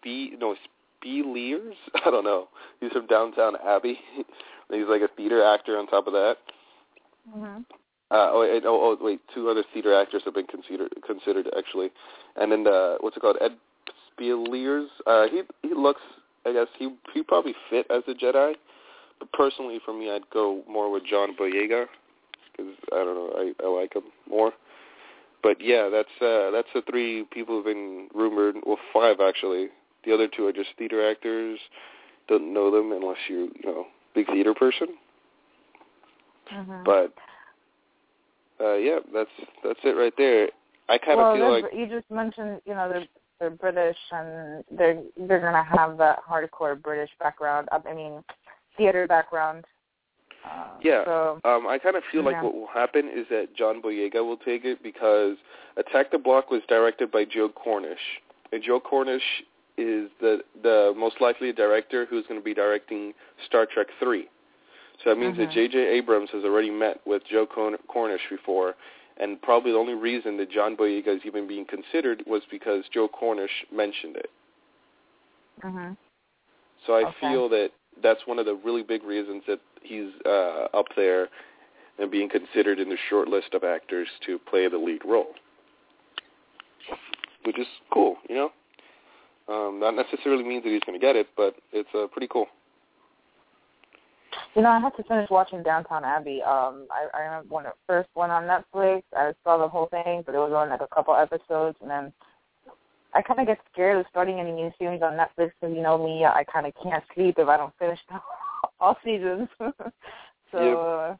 Spee 0.01 0.33
no 0.39 0.55
Speleers. 1.03 1.73
I 2.05 2.09
don't 2.11 2.23
know. 2.23 2.49
He's 2.79 2.91
from 2.91 3.07
Downton 3.07 3.55
Abbey. 3.65 3.99
He's 4.69 4.85
like 4.89 5.01
a 5.01 5.07
theater 5.15 5.43
actor 5.43 5.77
on 5.77 5.87
top 5.87 6.07
of 6.07 6.13
that. 6.13 6.37
Mhm. 7.35 7.65
Uh, 8.09 8.29
oh, 8.31 8.41
and, 8.41 8.65
oh, 8.65 8.97
oh, 8.99 9.03
wait, 9.03 9.19
two 9.33 9.49
other 9.49 9.63
theater 9.73 9.93
actors 9.93 10.21
have 10.23 10.33
been 10.33 10.47
considered 10.47 10.93
considered 11.05 11.45
actually, 11.57 11.89
and 12.37 12.51
then 12.51 12.65
uh, 12.65 12.95
what's 13.01 13.17
it 13.17 13.19
called? 13.19 13.37
Ed 13.41 13.57
Speleers. 14.17 14.87
Uh, 15.05 15.27
he 15.29 15.41
he 15.61 15.73
looks, 15.73 16.01
I 16.45 16.53
guess 16.53 16.67
he 16.79 16.95
he 17.13 17.21
probably 17.21 17.53
fit 17.69 17.85
as 17.89 18.03
a 18.07 18.13
Jedi, 18.13 18.53
but 19.19 19.31
personally 19.33 19.79
for 19.83 19.93
me, 19.93 20.09
I'd 20.09 20.29
go 20.29 20.63
more 20.69 20.89
with 20.89 21.03
John 21.05 21.35
Boyega 21.35 21.87
because 22.57 22.73
I 22.91 22.97
don't 22.97 23.15
know, 23.15 23.31
I 23.35 23.63
I 23.63 23.67
like 23.67 23.93
him 23.93 24.03
more. 24.29 24.51
But 25.43 25.57
yeah, 25.61 25.89
that's 25.91 26.09
uh, 26.21 26.51
that's 26.51 26.67
the 26.73 26.81
three 26.89 27.25
people 27.31 27.55
who've 27.55 27.65
been 27.65 28.09
rumored. 28.13 28.55
Well, 28.65 28.79
five 28.93 29.17
actually. 29.21 29.67
The 30.03 30.13
other 30.13 30.27
two 30.27 30.45
are 30.47 30.53
just 30.53 30.69
theater 30.77 31.09
actors. 31.09 31.59
Don't 32.27 32.53
know 32.53 32.71
them 32.71 32.91
unless 32.91 33.17
you're 33.29 33.45
you 33.45 33.65
know 33.65 33.85
big 34.15 34.27
theater 34.27 34.53
person. 34.53 34.87
Mhm. 36.51 36.83
But 36.83 37.13
uh 38.63 38.75
yeah, 38.75 38.99
that's 39.13 39.29
that's 39.63 39.79
it 39.83 39.95
right 39.95 40.13
there. 40.17 40.49
I 40.89 40.97
kind 40.97 41.17
well, 41.17 41.31
of 41.31 41.37
feel 41.37 41.51
like 41.51 41.73
you 41.73 41.87
just 41.87 42.09
mentioned, 42.09 42.61
you 42.65 42.73
know, 42.73 42.89
they're 42.89 43.07
they're 43.39 43.49
British 43.49 43.97
and 44.11 44.63
they're 44.71 45.01
they're 45.27 45.41
gonna 45.41 45.63
have 45.63 45.97
that 45.97 46.19
hardcore 46.27 46.81
British 46.81 47.11
background. 47.19 47.67
I 47.71 47.93
mean, 47.93 48.23
theater 48.77 49.07
background. 49.07 49.65
Uh, 50.47 50.67
Yeah. 50.81 51.03
So 51.05 51.39
um 51.43 51.67
I 51.67 51.77
kind 51.77 51.95
of 51.95 52.03
feel 52.11 52.23
like 52.23 52.35
Yeah. 52.35 52.43
what 52.43 52.53
will 52.53 52.67
happen 52.67 53.09
is 53.09 53.27
that 53.29 53.53
John 53.55 53.81
Boyega 53.81 54.23
will 54.25 54.37
take 54.37 54.63
it 54.65 54.81
because 54.83 55.37
Attack 55.77 56.11
the 56.11 56.17
Block 56.17 56.49
was 56.49 56.61
directed 56.67 57.11
by 57.11 57.25
Joe 57.25 57.49
Cornish. 57.49 58.21
And 58.51 58.63
Joe 58.63 58.79
Cornish 58.79 59.43
is 59.77 60.09
the 60.19 60.43
the 60.63 60.93
most 60.95 61.19
likely 61.21 61.51
director 61.53 62.05
who's 62.05 62.25
going 62.27 62.39
to 62.39 62.43
be 62.43 62.53
directing 62.53 63.13
Star 63.45 63.65
Trek 63.65 63.87
3. 63.99 64.27
So 65.03 65.11
that 65.11 65.17
means 65.17 65.37
that 65.37 65.49
Mhm. 65.49 65.53
J.J. 65.53 65.77
Abrams 65.79 66.31
has 66.31 66.43
already 66.43 66.71
met 66.71 67.05
with 67.05 67.23
Joe 67.25 67.45
Corn- 67.45 67.77
Cornish 67.87 68.27
before, 68.29 68.75
and 69.17 69.39
probably 69.43 69.71
the 69.71 69.77
only 69.77 69.93
reason 69.93 70.37
that 70.37 70.49
John 70.49 70.75
Boyega 70.75 71.09
is 71.09 71.23
even 71.25 71.45
being 71.45 71.65
considered 71.65 72.23
was 72.25 72.43
because 72.49 72.87
Joe 72.89 73.07
Cornish 73.07 73.65
mentioned 73.71 74.15
it. 74.17 74.31
Mhm. 75.61 75.95
So 76.85 76.95
I 76.95 77.03
Okay. 77.03 77.19
feel 77.19 77.47
that 77.49 77.71
that's 78.01 78.25
one 78.25 78.39
of 78.39 78.45
the 78.45 78.55
really 78.55 78.81
big 78.83 79.03
reasons 79.03 79.43
that 79.45 79.59
he's 79.87 80.11
uh, 80.25 80.67
up 80.73 80.87
there 80.95 81.29
and 81.99 82.11
being 82.11 82.29
considered 82.29 82.79
in 82.79 82.89
the 82.89 82.97
short 83.09 83.27
list 83.27 83.53
of 83.53 83.63
actors 83.63 84.07
to 84.25 84.37
play 84.37 84.67
the 84.67 84.77
lead 84.77 85.01
role, 85.05 85.33
which 87.43 87.57
is 87.57 87.67
cool, 87.91 88.17
you 88.29 88.35
know. 88.35 88.51
Um, 89.49 89.79
not 89.79 89.95
necessarily 89.95 90.43
means 90.43 90.63
that 90.63 90.69
he's 90.69 90.81
going 90.85 90.99
to 90.99 91.03
get 91.05 91.15
it, 91.15 91.27
but 91.37 91.55
it's 91.71 91.89
uh, 91.95 92.07
pretty 92.11 92.27
cool. 92.27 92.47
You 94.55 94.61
know, 94.61 94.69
I 94.69 94.79
have 94.79 94.95
to 94.97 95.03
finish 95.03 95.29
watching 95.29 95.63
Downton 95.63 96.03
Abbey. 96.03 96.41
Um, 96.41 96.87
I, 96.91 97.07
I 97.13 97.21
remember 97.21 97.53
when 97.53 97.65
it 97.65 97.73
first 97.85 98.09
went 98.15 98.31
on 98.31 98.43
Netflix, 98.43 99.03
I 99.15 99.33
saw 99.43 99.57
the 99.57 99.67
whole 99.67 99.87
thing, 99.87 100.23
but 100.25 100.35
it 100.35 100.39
was 100.39 100.51
on 100.51 100.69
like 100.69 100.81
a 100.81 100.93
couple 100.93 101.15
episodes, 101.15 101.77
and 101.81 101.89
then 101.89 102.11
I 103.13 103.21
kind 103.21 103.39
of 103.39 103.47
get 103.47 103.59
scared 103.71 103.97
of 103.97 104.05
starting 104.09 104.39
any 104.39 104.51
new 104.51 104.71
series 104.77 105.01
on 105.01 105.13
Netflix 105.13 105.51
because 105.59 105.75
you 105.75 105.81
know 105.81 105.97
me, 105.97 106.25
I 106.25 106.43
kind 106.43 106.65
of 106.65 106.73
can't 106.83 107.03
sleep 107.15 107.35
if 107.37 107.47
I 107.47 107.57
don't 107.57 107.73
finish 107.79 107.99
all 108.79 108.97
seasons. 109.03 109.47
so 110.51 110.57
Yep. 110.57 110.77
uh, 110.77 111.15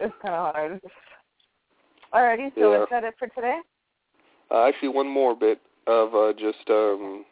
it's 0.00 0.14
kind 0.22 0.34
of 0.34 0.54
hard. 0.54 0.80
Alrighty, 2.12 2.52
so 2.54 2.72
Yeah. 2.72 2.82
is 2.82 2.88
that 2.90 3.04
it 3.04 3.14
for 3.18 3.28
today? 3.28 3.58
Uh, 4.50 4.64
actually, 4.64 4.88
one 4.88 5.08
more 5.08 5.34
bit 5.34 5.60
of 5.86 6.14
uh, 6.14 6.32
just 6.32 6.68
um, 6.70 7.24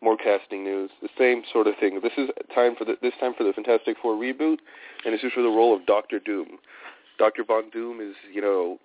more 0.00 0.16
casting 0.16 0.62
news. 0.64 0.90
The 1.00 1.08
same 1.18 1.42
sort 1.52 1.66
of 1.66 1.74
thing. 1.80 2.00
This 2.02 2.12
is 2.16 2.28
time 2.54 2.74
for 2.76 2.84
the 2.84 2.96
this 3.02 3.14
time 3.20 3.34
for 3.34 3.44
the 3.44 3.52
Fantastic 3.52 3.96
Four 4.02 4.14
reboot, 4.14 4.58
and 5.04 5.14
this 5.14 5.22
is 5.22 5.32
for 5.32 5.42
the 5.42 5.48
role 5.48 5.74
of 5.74 5.86
Doctor 5.86 6.18
Doom. 6.18 6.58
Doctor 7.18 7.44
Von 7.44 7.70
Doom 7.70 8.00
is 8.00 8.14
you 8.32 8.40
know 8.42 8.78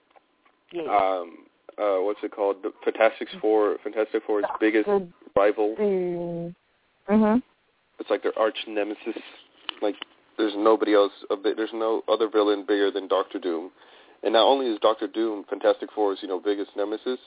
Yeah. 0.71 0.83
um, 0.83 1.45
uh, 1.77 2.01
what's 2.01 2.19
it 2.23 2.31
called? 2.31 2.63
The 2.63 2.71
Fantastic 2.83 3.27
Four 3.41 3.77
Fantastic 3.83 4.23
Four's 4.25 4.45
biggest 4.59 4.89
rival. 5.35 5.75
Mm. 5.77 6.55
Mhm. 7.09 7.43
It's 7.99 8.09
like 8.09 8.23
their 8.23 8.37
arch 8.39 8.57
nemesis. 8.67 9.21
Like 9.83 9.95
there's 10.37 10.53
nobody 10.55 10.93
else. 10.93 11.11
A 11.29 11.35
bit, 11.35 11.57
there's 11.57 11.73
no 11.73 12.01
other 12.07 12.29
villain 12.29 12.65
bigger 12.67 12.89
than 12.89 13.07
Doctor 13.07 13.39
Doom. 13.39 13.71
And 14.23 14.33
not 14.33 14.47
only 14.47 14.67
is 14.67 14.79
Doctor 14.79 15.07
Doom 15.07 15.43
Fantastic 15.49 15.89
Four's 15.93 16.19
you 16.21 16.27
know 16.27 16.39
biggest 16.39 16.71
nemesis, 16.75 17.19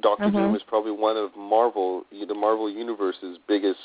Doctor 0.00 0.24
Mhm. 0.24 0.32
Doom 0.32 0.54
is 0.56 0.62
probably 0.64 0.90
one 0.92 1.16
of 1.16 1.34
Marvel, 1.36 2.04
the 2.10 2.34
Marvel 2.34 2.68
Universe's 2.68 3.38
biggest 3.46 3.80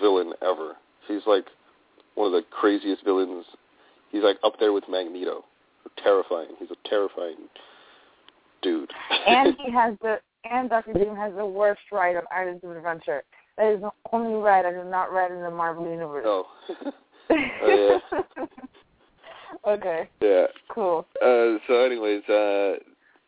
villain 0.00 0.34
ever. 0.42 0.76
He's 1.06 1.26
like 1.26 1.46
one 2.14 2.26
of 2.26 2.32
the 2.32 2.42
craziest 2.50 3.02
villains. 3.04 3.46
He's 4.10 4.22
like 4.22 4.38
up 4.42 4.58
there 4.58 4.72
with 4.72 4.88
Magneto. 4.88 5.44
Terrifying. 5.96 6.50
He's 6.58 6.70
a 6.70 6.88
terrifying 6.88 7.48
dude. 8.62 8.90
and 9.26 9.56
he 9.56 9.70
has 9.72 9.96
the 10.02 10.20
and 10.44 10.70
Doctor 10.70 10.92
Doom 10.92 11.16
has 11.16 11.34
the 11.34 11.44
worst 11.46 11.80
ride 11.92 12.16
of 12.16 12.24
Islands 12.32 12.62
of 12.64 12.70
Adventure. 12.70 13.22
That 13.58 13.72
is 13.74 13.80
the 13.80 13.90
only 14.12 14.34
ride 14.40 14.64
I 14.64 14.72
have 14.72 14.86
not 14.86 15.12
read 15.12 15.32
in 15.32 15.42
the 15.42 15.50
Marvel 15.50 15.88
universe. 15.88 16.24
oh. 16.26 16.46
Oh, 17.60 18.00
okay, 19.66 20.08
yeah. 20.22 20.46
cool. 20.70 21.06
Uh, 21.20 21.58
so, 21.66 21.84
anyways, 21.84 22.22
uh, 22.26 22.76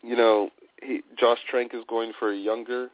you 0.03 0.17
know, 0.17 0.49
he, 0.83 1.03
Josh 1.19 1.39
Trank 1.51 1.75
is 1.75 1.83
going 1.87 2.13
for 2.19 2.33
a 2.33 2.37
younger, 2.37 2.89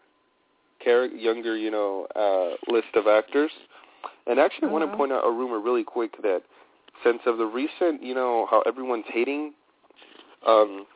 char- 0.82 1.06
younger, 1.06 1.56
you 1.56 1.70
know, 1.70 2.08
uh, 2.16 2.72
list 2.72 2.88
of 2.96 3.06
actors. 3.06 3.52
And 4.26 4.40
actually, 4.40 4.68
I 4.68 4.72
want 4.72 4.84
to 4.84 4.90
Mhm. 4.90 4.96
point 4.96 5.12
out 5.12 5.24
a 5.24 5.30
rumor 5.30 5.60
really 5.60 5.84
quick 5.84 6.20
that 6.22 6.42
since 7.04 7.20
of 7.26 7.38
the 7.38 7.46
recent, 7.46 8.02
you 8.02 8.14
know, 8.14 8.46
how 8.50 8.62
everyone's 8.62 9.06
hating, 9.06 9.54
um, 10.44 10.86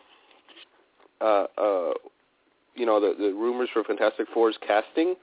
uh, 1.21 1.47
uh, 1.57 1.93
you 2.75 2.85
know, 2.87 2.99
the 2.99 3.15
the 3.15 3.33
rumors 3.33 3.69
for 3.73 3.85
Fantastic 3.85 4.27
Four's 4.35 4.57
casting. 4.59 5.15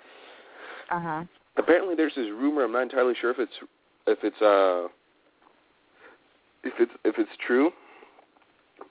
Uh 0.90 1.00
huh. 1.00 1.24
Apparently, 1.58 1.96
there's 1.96 2.16
this 2.16 2.28
rumor. 2.28 2.64
I'm 2.64 2.72
not 2.72 2.84
entirely 2.84 3.14
sure 3.20 3.32
if 3.32 3.40
it's 3.40 3.54
if 4.06 4.20
it's 4.24 4.42
uh 4.42 4.88
if 6.64 6.74
it's 6.80 6.92
if 7.04 7.16
it's 7.18 7.32
true, 7.46 7.72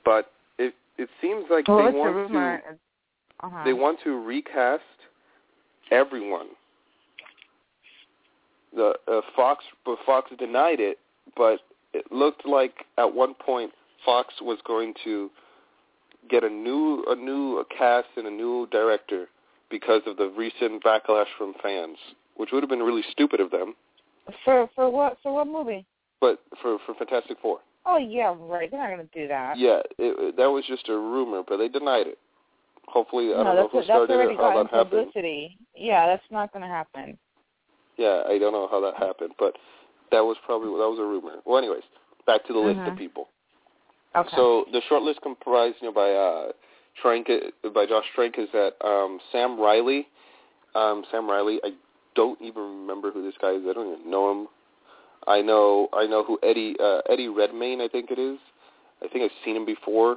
but 0.04 0.30
it 0.58 0.74
it 0.98 1.08
seems 1.20 1.44
like 1.50 1.68
well, 1.68 1.84
they 1.84 1.96
want 1.96 2.32
to 2.32 2.60
Uh-huh. 3.40 3.62
they 3.64 3.72
want 3.72 3.98
to 4.04 4.22
recast 4.24 4.82
everyone. 5.90 6.48
The 8.74 8.94
uh, 9.08 9.20
Fox, 9.34 9.64
but 9.84 9.98
Fox 10.04 10.30
denied 10.38 10.80
it. 10.80 10.98
But 11.36 11.60
it 11.92 12.10
looked 12.10 12.46
like 12.46 12.84
at 12.98 13.14
one 13.14 13.34
point 13.34 13.72
Fox 14.04 14.34
was 14.40 14.58
going 14.66 14.94
to 15.04 15.30
get 16.28 16.44
a 16.44 16.48
new 16.48 17.04
a 17.08 17.14
new 17.14 17.64
cast 17.76 18.08
and 18.16 18.26
a 18.26 18.30
new 18.30 18.66
director 18.70 19.28
because 19.70 20.02
of 20.06 20.16
the 20.16 20.28
recent 20.36 20.82
backlash 20.82 21.26
from 21.38 21.54
fans, 21.62 21.98
which 22.36 22.50
would 22.52 22.62
have 22.62 22.70
been 22.70 22.82
really 22.82 23.02
stupid 23.10 23.40
of 23.40 23.50
them. 23.50 23.74
For 24.44 24.68
for 24.74 24.90
what 24.90 25.18
for 25.22 25.32
what 25.32 25.46
movie? 25.46 25.86
But 26.20 26.40
for 26.62 26.78
for 26.86 26.94
Fantastic 26.94 27.38
Four, 27.40 27.58
Oh 27.84 27.98
yeah, 27.98 28.34
right. 28.38 28.70
They're 28.70 28.80
not 28.80 28.90
gonna 28.90 29.08
do 29.14 29.28
that. 29.28 29.56
yeah, 29.58 29.80
it, 29.98 30.36
that 30.36 30.50
was 30.50 30.64
just 30.66 30.88
a 30.88 30.92
rumor, 30.92 31.42
but 31.46 31.58
they 31.58 31.68
denied 31.68 32.08
it. 32.08 32.18
Hopefully, 32.88 33.26
I 33.34 33.38
no, 33.38 33.44
don't 33.44 33.56
know 33.56 33.68
who 33.68 33.84
started 33.84 34.12
it, 34.30 34.36
how 34.36 34.50
that 34.62 34.70
happened. 34.70 34.90
publicity. 35.06 35.58
Yeah, 35.74 36.06
that's 36.06 36.22
not 36.30 36.52
gonna 36.52 36.68
happen. 36.68 37.16
Yeah, 37.96 38.22
I 38.28 38.38
don't 38.38 38.52
know 38.52 38.68
how 38.70 38.80
that 38.80 38.94
happened, 38.96 39.32
but 39.38 39.54
that 40.10 40.20
was 40.20 40.36
probably 40.44 40.68
that 40.68 40.88
was 40.90 40.98
a 40.98 41.04
rumor. 41.04 41.40
Well, 41.44 41.58
anyways, 41.58 41.82
back 42.26 42.44
to 42.46 42.52
the 42.52 42.58
list 42.58 42.80
of 42.80 42.94
Mhm. 42.94 42.98
people. 42.98 43.28
Okay. 44.16 44.36
So 44.36 44.64
the 44.72 44.80
short 44.88 45.02
list 45.02 45.20
comprised, 45.22 45.76
you 45.80 45.88
know, 45.88 45.92
by 45.92 46.10
uh, 46.12 46.52
Trank, 47.00 47.28
by 47.74 47.86
Josh 47.86 48.04
Trank 48.14 48.36
is 48.38 48.48
that 48.52 48.72
um, 48.84 49.18
Sam 49.32 49.58
Riley. 49.58 50.06
Um, 50.74 51.04
Sam 51.10 51.28
Riley, 51.28 51.58
I 51.64 51.70
don't 52.14 52.40
even 52.40 52.62
remember 52.62 53.10
who 53.10 53.22
this 53.22 53.34
guy 53.40 53.52
is. 53.52 53.62
I 53.68 53.72
don't 53.72 53.92
even 53.98 54.10
know 54.10 54.30
him. 54.30 54.48
I 55.26 55.42
know, 55.42 55.88
I 55.92 56.06
know 56.06 56.22
who 56.24 56.38
Eddie 56.42 56.76
uh, 56.80 57.00
Eddie 57.10 57.28
Redmayne. 57.28 57.80
I 57.80 57.88
think 57.88 58.10
it 58.10 58.18
is. 58.18 58.38
I 59.02 59.08
think 59.08 59.24
I've 59.24 59.36
seen 59.44 59.56
him 59.56 59.66
before. 59.66 60.16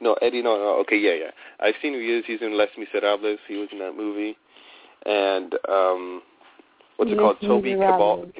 No, 0.00 0.14
Eddie. 0.22 0.42
No, 0.42 0.56
no. 0.56 0.78
Okay, 0.80 0.98
yeah, 0.98 1.14
yeah. 1.14 1.30
I've 1.60 1.74
seen 1.82 1.92
who 1.92 2.00
he 2.00 2.06
is. 2.06 2.24
He's 2.26 2.40
in 2.40 2.56
Les 2.56 2.68
Miserables. 2.78 3.38
He 3.48 3.56
was 3.56 3.68
in 3.72 3.78
that 3.80 3.96
movie. 3.96 4.36
And 5.06 5.54
um, 5.68 6.22
what's 6.96 7.10
it 7.10 7.18
called? 7.18 7.36
Toby. 7.40 7.74
Kebbell. 7.74 8.32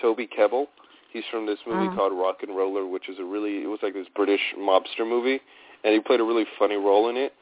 Toby 0.00 0.26
Kebbell. 0.28 0.66
He's 1.12 1.24
from 1.30 1.44
this 1.46 1.58
movie 1.66 1.88
Uh-huh. 1.88 1.96
called 1.96 2.12
RocknRolla, 2.12 2.88
which 2.90 3.08
is 3.08 3.18
a 3.18 3.24
really 3.24 3.62
it 3.62 3.66
was 3.66 3.80
like 3.82 3.94
this 3.94 4.06
British 4.14 4.40
mobster 4.58 5.06
movie, 5.06 5.40
and 5.84 5.94
he 5.94 6.00
played 6.00 6.20
a 6.20 6.24
really 6.24 6.44
funny 6.58 6.76
role 6.76 7.08
in 7.08 7.16
it. 7.16 7.32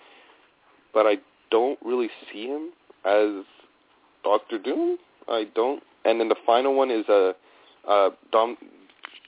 But 0.94 1.07
I 1.07 1.16
don't 1.51 1.79
really 1.85 2.09
see 2.33 2.46
him 2.46 2.70
as 3.05 3.44
Doctor 4.24 4.59
Doom. 4.59 4.98
I 5.29 5.44
don't. 5.55 5.83
And 6.05 6.20
then 6.20 6.29
the 6.29 6.37
final 6.46 6.74
one 6.74 6.90
is 6.90 7.05
uh, 7.09 7.33
uh, 7.88 8.11
Dom 8.33 8.57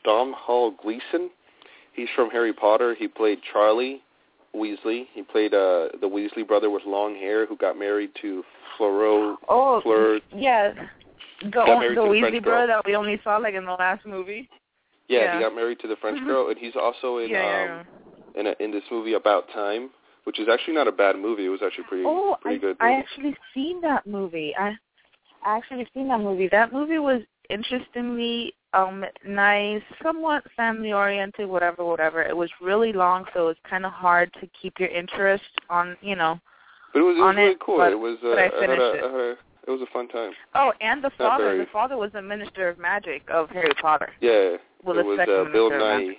Domhnall 0.05 0.73
Gleeson. 0.83 1.31
He's 1.93 2.09
from 2.15 2.31
Harry 2.31 2.53
Potter. 2.53 2.95
He 2.99 3.09
played 3.09 3.39
Charlie 3.53 4.01
Weasley. 4.55 5.05
He 5.13 5.23
played 5.23 5.53
uh, 5.53 5.89
the 6.01 6.09
Weasley 6.09 6.47
brother 6.47 6.71
with 6.71 6.83
long 6.87 7.15
hair 7.15 7.47
who 7.47 7.57
got 7.57 7.79
married 7.79 8.11
to 8.23 8.43
Floro. 8.79 9.37
oh 9.49 9.81
Fleur- 9.83 10.21
yeah, 10.35 10.73
the 11.43 11.49
the 11.51 11.93
the 11.95 12.01
Weasley 12.01 12.33
girl. 12.33 12.41
brother 12.41 12.67
that 12.69 12.87
we 12.87 12.95
only 12.97 13.21
saw 13.23 13.37
like 13.37 13.55
in 13.55 13.65
the 13.65 13.73
last 13.73 14.07
movie. 14.07 14.49
Yeah, 15.09 15.21
Yeah. 15.25 15.37
he 15.37 15.43
got 15.45 15.55
married 15.55 15.81
to 15.81 15.89
the 15.89 15.97
French 15.97 16.25
girl, 16.27 16.49
and 16.49 16.59
he's 16.59 16.77
also 16.81 17.19
in 17.19 17.31
yeah, 17.31 17.39
um 17.39 17.45
yeah. 17.69 17.83
In 18.37 18.47
a, 18.47 18.55
in 18.61 18.71
this 18.71 18.83
movie 18.91 19.15
About 19.15 19.45
Time, 19.53 19.91
which 20.25 20.39
is 20.39 20.49
actually 20.53 20.75
not 20.75 20.87
a 20.89 20.93
bad 20.93 21.17
movie. 21.17 21.47
It 21.47 21.49
was 21.49 21.61
actually 21.65 21.85
pretty 21.89 22.05
Oh, 22.07 22.37
pretty 22.41 22.59
I, 22.59 22.61
good. 22.61 22.77
I 22.81 22.93
actually 22.95 23.37
seen 23.55 23.81
that 23.83 24.07
movie. 24.07 24.55
I 24.59 24.73
I 25.45 25.57
actually 25.57 25.87
seen 25.95 26.09
that 26.09 26.21
movie. 26.21 26.49
That 26.49 26.73
movie 26.73 26.99
was 26.99 27.23
interestingly 27.49 28.55
um 28.73 29.05
nice, 29.27 29.83
somewhat 30.03 30.45
family 30.57 30.93
oriented, 30.93 31.49
whatever, 31.49 31.85
whatever. 31.85 32.23
It 32.23 32.37
was 32.37 32.51
really 32.61 32.93
long, 32.93 33.25
so 33.35 33.45
it 33.45 33.47
was 33.47 33.57
kind 33.69 33.85
of 33.85 33.93
hard 33.93 34.33
to 34.41 34.47
keep 34.61 34.79
your 34.79 34.91
interest 34.91 35.43
on, 35.69 35.97
you 36.03 36.15
know. 36.15 36.39
but 36.93 37.01
it 37.01 37.03
was, 37.03 37.17
it 37.17 37.21
was 37.21 37.37
really 37.37 37.53
it, 37.53 37.61
cool. 37.61 37.79
but- 37.79 37.93
it 37.93 37.99
was 37.99 38.19
uh, 38.23 38.35
I 38.35 38.43
had 38.43 38.53
finished 38.61 38.81
a, 38.81 38.93
it. 38.95 39.03
had 39.03 39.11
a, 39.15 39.31
it 39.67 39.71
was 39.71 39.81
a 39.83 39.93
fun 39.93 40.09
time. 40.09 40.33
Oh, 40.55 40.73
and 40.81 41.03
the 41.03 41.11
father. 41.19 41.45
very- 41.45 41.59
The 41.65 41.71
father 41.73 41.97
was 41.97 42.13
the 42.13 42.23
minister 42.23 42.69
of 42.69 42.79
magic 42.79 43.23
of 43.29 43.51
Harry 43.51 43.73
Potter. 43.81 44.11
Yeah, 44.21 44.57
Well, 44.85 44.99
it 44.99 45.05
was 45.05 45.19
uh, 45.21 45.51
Bill 45.53 45.71
Nighy. 45.71 46.13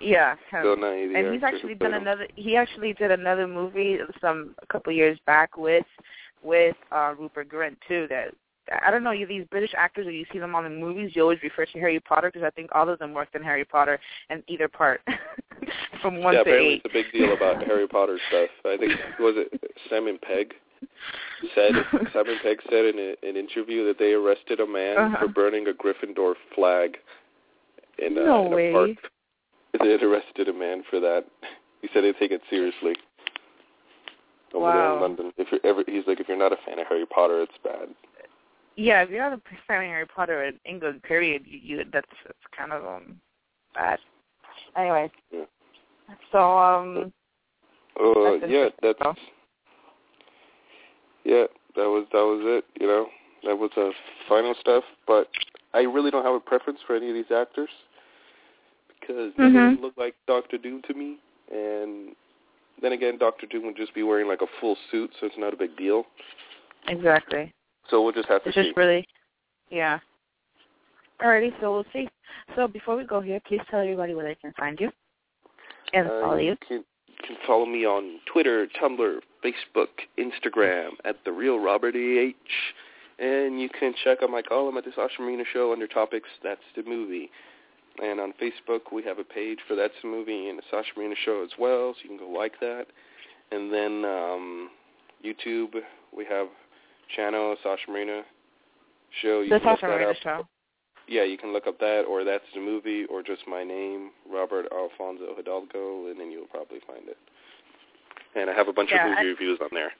Yeah, 0.00 0.34
him. 0.50 0.62
Bill 0.62 0.76
Nighy, 0.76 1.12
the 1.12 1.18
and 1.18 1.34
he's 1.34 1.42
actually 1.42 1.74
done 1.74 1.94
another. 1.94 2.26
He 2.36 2.56
actually 2.56 2.92
did 2.94 3.10
another 3.10 3.46
movie 3.46 3.98
some 4.20 4.54
a 4.62 4.66
couple 4.66 4.92
years 4.92 5.18
back 5.26 5.56
with 5.56 5.86
with 6.42 6.76
uh 6.92 7.14
Rupert 7.18 7.48
Grint 7.48 7.76
too. 7.86 8.06
That 8.08 8.34
I 8.84 8.90
don't 8.90 9.02
know. 9.02 9.10
You 9.12 9.26
these 9.26 9.46
British 9.50 9.72
actors, 9.76 10.06
when 10.06 10.14
you 10.14 10.26
see 10.32 10.38
them 10.38 10.54
on 10.54 10.64
the 10.64 10.70
movies, 10.70 11.12
you 11.14 11.22
always 11.22 11.42
refer 11.42 11.64
to 11.66 11.78
Harry 11.80 12.00
Potter 12.00 12.30
because 12.32 12.46
I 12.46 12.50
think 12.50 12.70
all 12.74 12.88
of 12.88 12.98
them 12.98 13.12
worked 13.14 13.34
in 13.34 13.42
Harry 13.42 13.64
Potter 13.64 13.98
in 14.30 14.42
either 14.46 14.68
part, 14.68 15.00
from 16.02 16.22
one 16.22 16.34
yeah, 16.34 16.40
to 16.40 16.42
apparently 16.42 16.74
eight. 16.74 16.82
it's 16.84 16.94
a 16.94 16.98
big 16.98 17.12
deal 17.12 17.32
about 17.34 17.62
Harry 17.64 17.88
Potter 17.96 18.18
stuff. 18.28 18.50
I 18.66 18.76
think 18.76 18.92
was 19.18 19.34
it 19.36 19.60
Simon 19.90 20.18
Pegg 20.22 20.54
said 21.54 21.72
Simon 22.12 22.36
Pegg 22.42 22.58
said 22.70 22.84
in 22.84 22.98
a, 22.98 23.28
an 23.28 23.36
interview 23.36 23.84
that 23.86 23.98
they 23.98 24.12
arrested 24.12 24.60
a 24.60 24.66
man 24.66 24.96
Uh-huh. 24.98 25.16
for 25.22 25.28
burning 25.28 25.66
a 25.68 25.72
Gryffindor 25.72 26.34
flag 26.54 26.98
in, 27.98 28.16
uh, 28.18 28.22
No 28.22 28.46
in 28.46 28.52
a 28.52 28.56
way. 28.56 28.72
park. 28.72 28.90
They 29.72 29.90
had 29.90 30.02
arrested 30.02 30.48
a 30.48 30.52
man 30.52 30.82
for 30.88 31.00
that. 31.00 31.24
He 31.80 31.88
said 31.94 32.02
they 32.02 32.10
take 32.10 32.32
it 32.32 32.40
seriously. 32.50 32.96
Over 34.52 34.72
there 34.72 34.94
in 34.94 35.00
London. 35.00 35.32
If 35.36 35.46
you're 35.52 35.60
ever 35.64 35.84
he's 35.86 36.02
like 36.08 36.18
if 36.18 36.26
you're 36.26 36.36
not 36.36 36.52
a 36.52 36.56
fan 36.66 36.80
of 36.80 36.88
Harry 36.88 37.06
Potter, 37.06 37.40
it's 37.40 37.52
bad. 37.62 37.90
Yeah, 38.74 39.02
if 39.02 39.10
you're 39.10 39.20
not 39.22 39.38
a 39.38 39.42
fan 39.68 39.84
of 39.84 39.88
Harry 39.88 40.06
Potter 40.06 40.42
in 40.42 40.58
England, 40.64 41.04
period, 41.04 41.42
you, 41.46 41.60
you 41.62 41.84
that's 41.92 42.08
that's 42.26 42.38
kind 42.56 42.72
of 42.72 42.84
um 42.84 43.20
bad. 43.76 44.00
Anyway, 44.76 45.08
Yeah. 45.30 45.44
so 46.32 46.58
um, 46.58 47.12
Uh, 48.00 48.38
That's 48.40 48.50
yeah, 48.50 48.68
that's 48.82 49.18
yeah, 51.24 51.44
that 51.76 51.86
was 51.86 52.06
that 52.12 52.24
was 52.24 52.40
it. 52.44 52.64
You 52.80 52.86
know, 52.88 53.06
that 53.44 53.56
was 53.56 53.70
the 53.76 53.92
final 54.28 54.54
stuff. 54.60 54.82
But 55.06 55.28
I 55.74 55.80
really 55.80 56.10
don't 56.10 56.24
have 56.24 56.34
a 56.34 56.40
preference 56.40 56.80
for 56.86 56.96
any 56.96 57.08
of 57.08 57.14
these 57.14 57.30
actors 57.30 57.70
because 59.08 59.32
none 59.38 59.48
of 59.48 59.52
Mhm. 59.52 59.74
them 59.74 59.80
look 59.82 59.96
like 59.96 60.14
Doctor 60.26 60.58
Doom 60.58 60.82
to 60.82 60.94
me. 60.94 61.18
And 61.50 62.14
then 62.80 62.92
again, 62.92 63.16
Doctor 63.18 63.46
Doom 63.46 63.64
would 63.66 63.76
just 63.76 63.94
be 63.94 64.02
wearing 64.02 64.28
like 64.28 64.42
a 64.42 64.46
full 64.60 64.76
suit, 64.90 65.12
so 65.18 65.26
it's 65.26 65.38
not 65.38 65.52
a 65.52 65.56
big 65.56 65.74
deal. 65.76 66.06
exactly. 66.86 67.52
So 67.88 68.02
we'll 68.02 68.12
just 68.12 68.28
have 68.28 68.42
to 68.44 68.48
It's 68.50 68.56
see. 68.56 68.62
just 68.64 68.76
really, 68.76 69.06
yeah. 69.70 69.98
Alrighty, 71.20 71.58
so 71.60 71.72
we'll 71.72 71.86
see. 71.92 72.08
So 72.54 72.68
before 72.68 72.96
we 72.96 73.04
go 73.04 73.20
here, 73.20 73.40
please 73.40 73.60
tell 73.70 73.80
everybody 73.80 74.14
where 74.14 74.24
they 74.24 74.36
can 74.36 74.52
find 74.52 74.78
you 74.80 74.90
and 75.92 76.06
Uh, 76.06 76.20
follow 76.20 76.36
you. 76.36 76.56
Can, 76.66 76.84
can 77.22 77.36
follow 77.46 77.66
me 77.66 77.84
on 77.84 78.20
Twitter, 78.26 78.66
Tumblr, 78.68 79.20
Facebook, 79.42 79.88
Instagram 80.16 80.96
at 81.04 81.22
the 81.24 81.32
real 81.32 81.58
Robert 81.58 81.96
E 81.96 82.18
H, 82.18 82.74
and 83.18 83.60
you 83.60 83.68
can 83.68 83.92
check 83.94 84.22
out 84.22 84.30
my 84.30 84.42
column 84.42 84.76
at 84.76 84.84
this 84.84 84.94
Sasha 84.94 85.20
Marina 85.20 85.44
Show 85.52 85.72
under 85.72 85.86
topics. 85.88 86.28
That's 86.42 86.62
the 86.76 86.84
movie. 86.84 87.30
And 88.02 88.20
on 88.20 88.32
Facebook, 88.40 88.92
we 88.92 89.02
have 89.04 89.18
a 89.18 89.24
page 89.24 89.58
for 89.66 89.74
That's 89.74 89.94
the 90.02 90.08
Movie 90.08 90.48
and 90.48 90.58
the 90.58 90.62
Sasha 90.70 90.90
Marina 90.96 91.14
Show 91.24 91.42
as 91.42 91.50
well, 91.58 91.94
so 91.94 91.98
you 92.04 92.16
can 92.16 92.18
go 92.18 92.30
like 92.32 92.60
that. 92.60 92.86
And 93.50 93.72
then 93.72 94.04
um, 94.04 94.70
YouTube, 95.24 95.74
we 96.16 96.24
have 96.26 96.46
channel 97.16 97.56
Sasha 97.62 97.90
Marina 97.90 98.22
Show. 99.22 99.40
You 99.40 99.50
The 99.50 99.60
Sasha 99.64 99.86
Marina 99.86 100.10
up. 100.10 100.16
Show. 100.22 100.46
Yeah, 101.08 101.24
you 101.24 101.38
can 101.38 101.52
look 101.54 101.66
up 101.66 101.78
that, 101.80 102.02
or 102.02 102.22
that's 102.22 102.44
the 102.54 102.60
movie, 102.60 103.06
or 103.06 103.22
just 103.22 103.42
my 103.48 103.64
name, 103.64 104.10
Robert 104.30 104.66
Alfonso 104.70 105.34
Hidalgo, 105.34 106.06
and 106.08 106.20
then 106.20 106.30
you'll 106.30 106.46
probably 106.46 106.80
find 106.86 107.08
it. 107.08 107.16
And 108.36 108.50
I 108.50 108.52
have 108.52 108.68
a 108.68 108.72
bunch 108.74 108.90
Yeah, 108.92 109.04
of 109.04 109.10
movie 109.10 109.20
I- 109.20 109.30
reviews 109.30 109.58
on 109.62 109.70
there. 109.72 109.90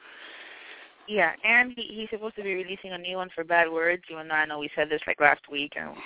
Yeah, 1.08 1.32
and 1.42 1.72
he, 1.74 1.84
he's 1.84 2.10
supposed 2.10 2.36
to 2.36 2.42
be 2.42 2.54
releasing 2.54 2.92
a 2.92 2.98
new 2.98 3.16
one 3.16 3.30
for 3.34 3.42
Bad 3.42 3.72
Words. 3.72 4.02
You 4.10 4.18
and 4.18 4.30
I 4.30 4.44
know 4.44 4.58
we 4.58 4.68
said 4.76 4.90
this 4.90 5.00
like 5.06 5.18
last 5.18 5.40
week. 5.50 5.72
And, 5.74 5.96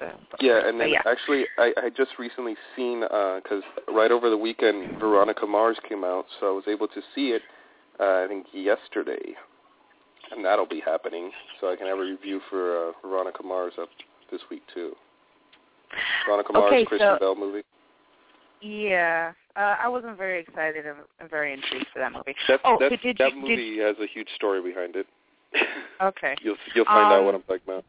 uh, 0.00 0.10
Yeah, 0.40 0.66
and 0.66 0.80
then 0.80 0.90
yeah. 0.90 1.02
actually, 1.06 1.44
I, 1.58 1.72
I 1.76 1.88
just 1.90 2.12
recently 2.18 2.54
seen 2.76 3.00
because 3.00 3.62
right 3.88 4.10
over 4.10 4.30
the 4.30 4.36
weekend, 4.36 4.98
Veronica 4.98 5.46
Mars 5.46 5.78
came 5.88 6.04
out, 6.04 6.26
so 6.40 6.48
I 6.48 6.52
was 6.52 6.64
able 6.68 6.88
to 6.88 7.00
see 7.14 7.30
it. 7.30 7.42
Uh, 8.00 8.24
I 8.24 8.26
think 8.28 8.46
yesterday, 8.52 9.34
and 10.30 10.44
that'll 10.44 10.66
be 10.68 10.80
happening. 10.84 11.30
So 11.60 11.72
I 11.72 11.76
can 11.76 11.86
have 11.88 11.98
a 11.98 12.02
review 12.02 12.40
for 12.48 12.90
uh, 12.90 12.92
Veronica 13.02 13.42
Mars 13.42 13.72
up 13.80 13.88
this 14.30 14.40
week 14.50 14.62
too. 14.72 14.92
Veronica 16.26 16.52
Mars, 16.52 16.66
Okay, 16.72 16.84
Kristen 16.84 17.14
so- 17.14 17.18
Bell 17.18 17.34
movie. 17.34 17.62
Yeah, 18.60 19.32
uh, 19.54 19.76
I 19.80 19.86
wasn't 19.88 20.18
very 20.18 20.40
excited 20.40 20.84
and, 20.84 20.96
very 21.30 21.52
intrigued 21.52 21.86
for 21.92 22.00
that 22.00 22.12
movie. 22.12 22.34
That, 22.48 22.58
oh, 22.64 22.76
that, 22.80 22.88
did, 22.90 23.00
did, 23.02 23.18
that 23.18 23.30
did, 23.32 23.36
movie 23.40 23.78
has 23.78 23.94
a 24.02 24.06
huge 24.12 24.28
story 24.34 24.60
behind 24.62 24.96
it. 24.96 25.06
Okay. 26.00 26.36
You'll 26.42 26.54
you'll 26.76 26.84
find 26.84 27.12
out 27.12 27.24
what 27.24 27.34
Um, 27.34 27.42
I'm 27.48 27.58
talking 27.58 27.74
about. 27.74 27.84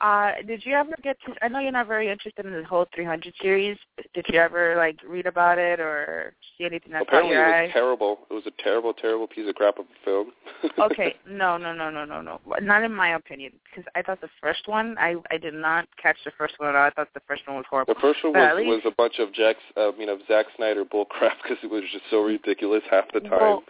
Uh, 0.00 0.32
did 0.46 0.64
you 0.66 0.74
ever 0.74 0.94
get 1.02 1.16
to? 1.24 1.32
I 1.42 1.48
know 1.48 1.58
you're 1.58 1.72
not 1.72 1.86
very 1.86 2.10
interested 2.10 2.44
in 2.44 2.52
the 2.52 2.64
whole 2.64 2.86
300 2.94 3.32
series. 3.40 3.78
Did 4.14 4.26
you 4.28 4.38
ever 4.38 4.74
like 4.76 4.98
read 5.08 5.26
about 5.26 5.58
it 5.58 5.80
or 5.80 6.34
see 6.56 6.64
anything 6.64 6.92
that 6.92 7.02
Apparently, 7.02 7.34
caught 7.34 7.40
your 7.40 7.58
it 7.62 7.62
was 7.66 7.72
terrible. 7.72 8.18
It 8.30 8.34
was 8.34 8.42
a 8.46 8.62
terrible, 8.62 8.92
terrible 8.92 9.26
piece 9.26 9.48
of 9.48 9.54
crap 9.54 9.78
of 9.78 9.86
a 9.86 10.04
film. 10.04 10.32
okay, 10.78 11.14
no, 11.28 11.56
no, 11.56 11.72
no, 11.72 11.90
no, 11.90 12.04
no, 12.04 12.20
no. 12.20 12.40
Not 12.60 12.82
in 12.84 12.92
my 12.94 13.14
opinion, 13.14 13.52
because 13.64 13.84
I 13.94 14.02
thought 14.02 14.20
the 14.20 14.28
first 14.40 14.66
one, 14.68 14.96
I 14.98 15.16
I 15.30 15.38
did 15.38 15.54
not 15.54 15.88
catch 16.00 16.16
the 16.24 16.32
first 16.36 16.54
one 16.58 16.68
at 16.68 16.74
all. 16.74 16.86
I 16.86 16.90
thought 16.90 17.08
the 17.14 17.22
first 17.26 17.46
one 17.46 17.56
was 17.56 17.64
horrible. 17.70 17.94
The 17.94 18.00
first 18.00 18.22
one 18.22 18.34
But 18.34 18.54
was 18.56 18.64
least- 18.66 18.84
was 18.84 18.92
a 18.92 18.96
bunch 18.96 19.18
of 19.18 19.32
Jack's, 19.32 19.60
uh, 19.76 19.92
you 19.94 20.06
know, 20.06 20.18
Zack 20.28 20.46
Snyder 20.56 20.84
bull 20.84 21.06
crap 21.06 21.38
because 21.42 21.58
it 21.62 21.70
was 21.70 21.82
just 21.92 22.04
so 22.10 22.22
ridiculous 22.22 22.82
half 22.90 23.10
the 23.12 23.20
time. 23.20 23.30
Well- 23.30 23.64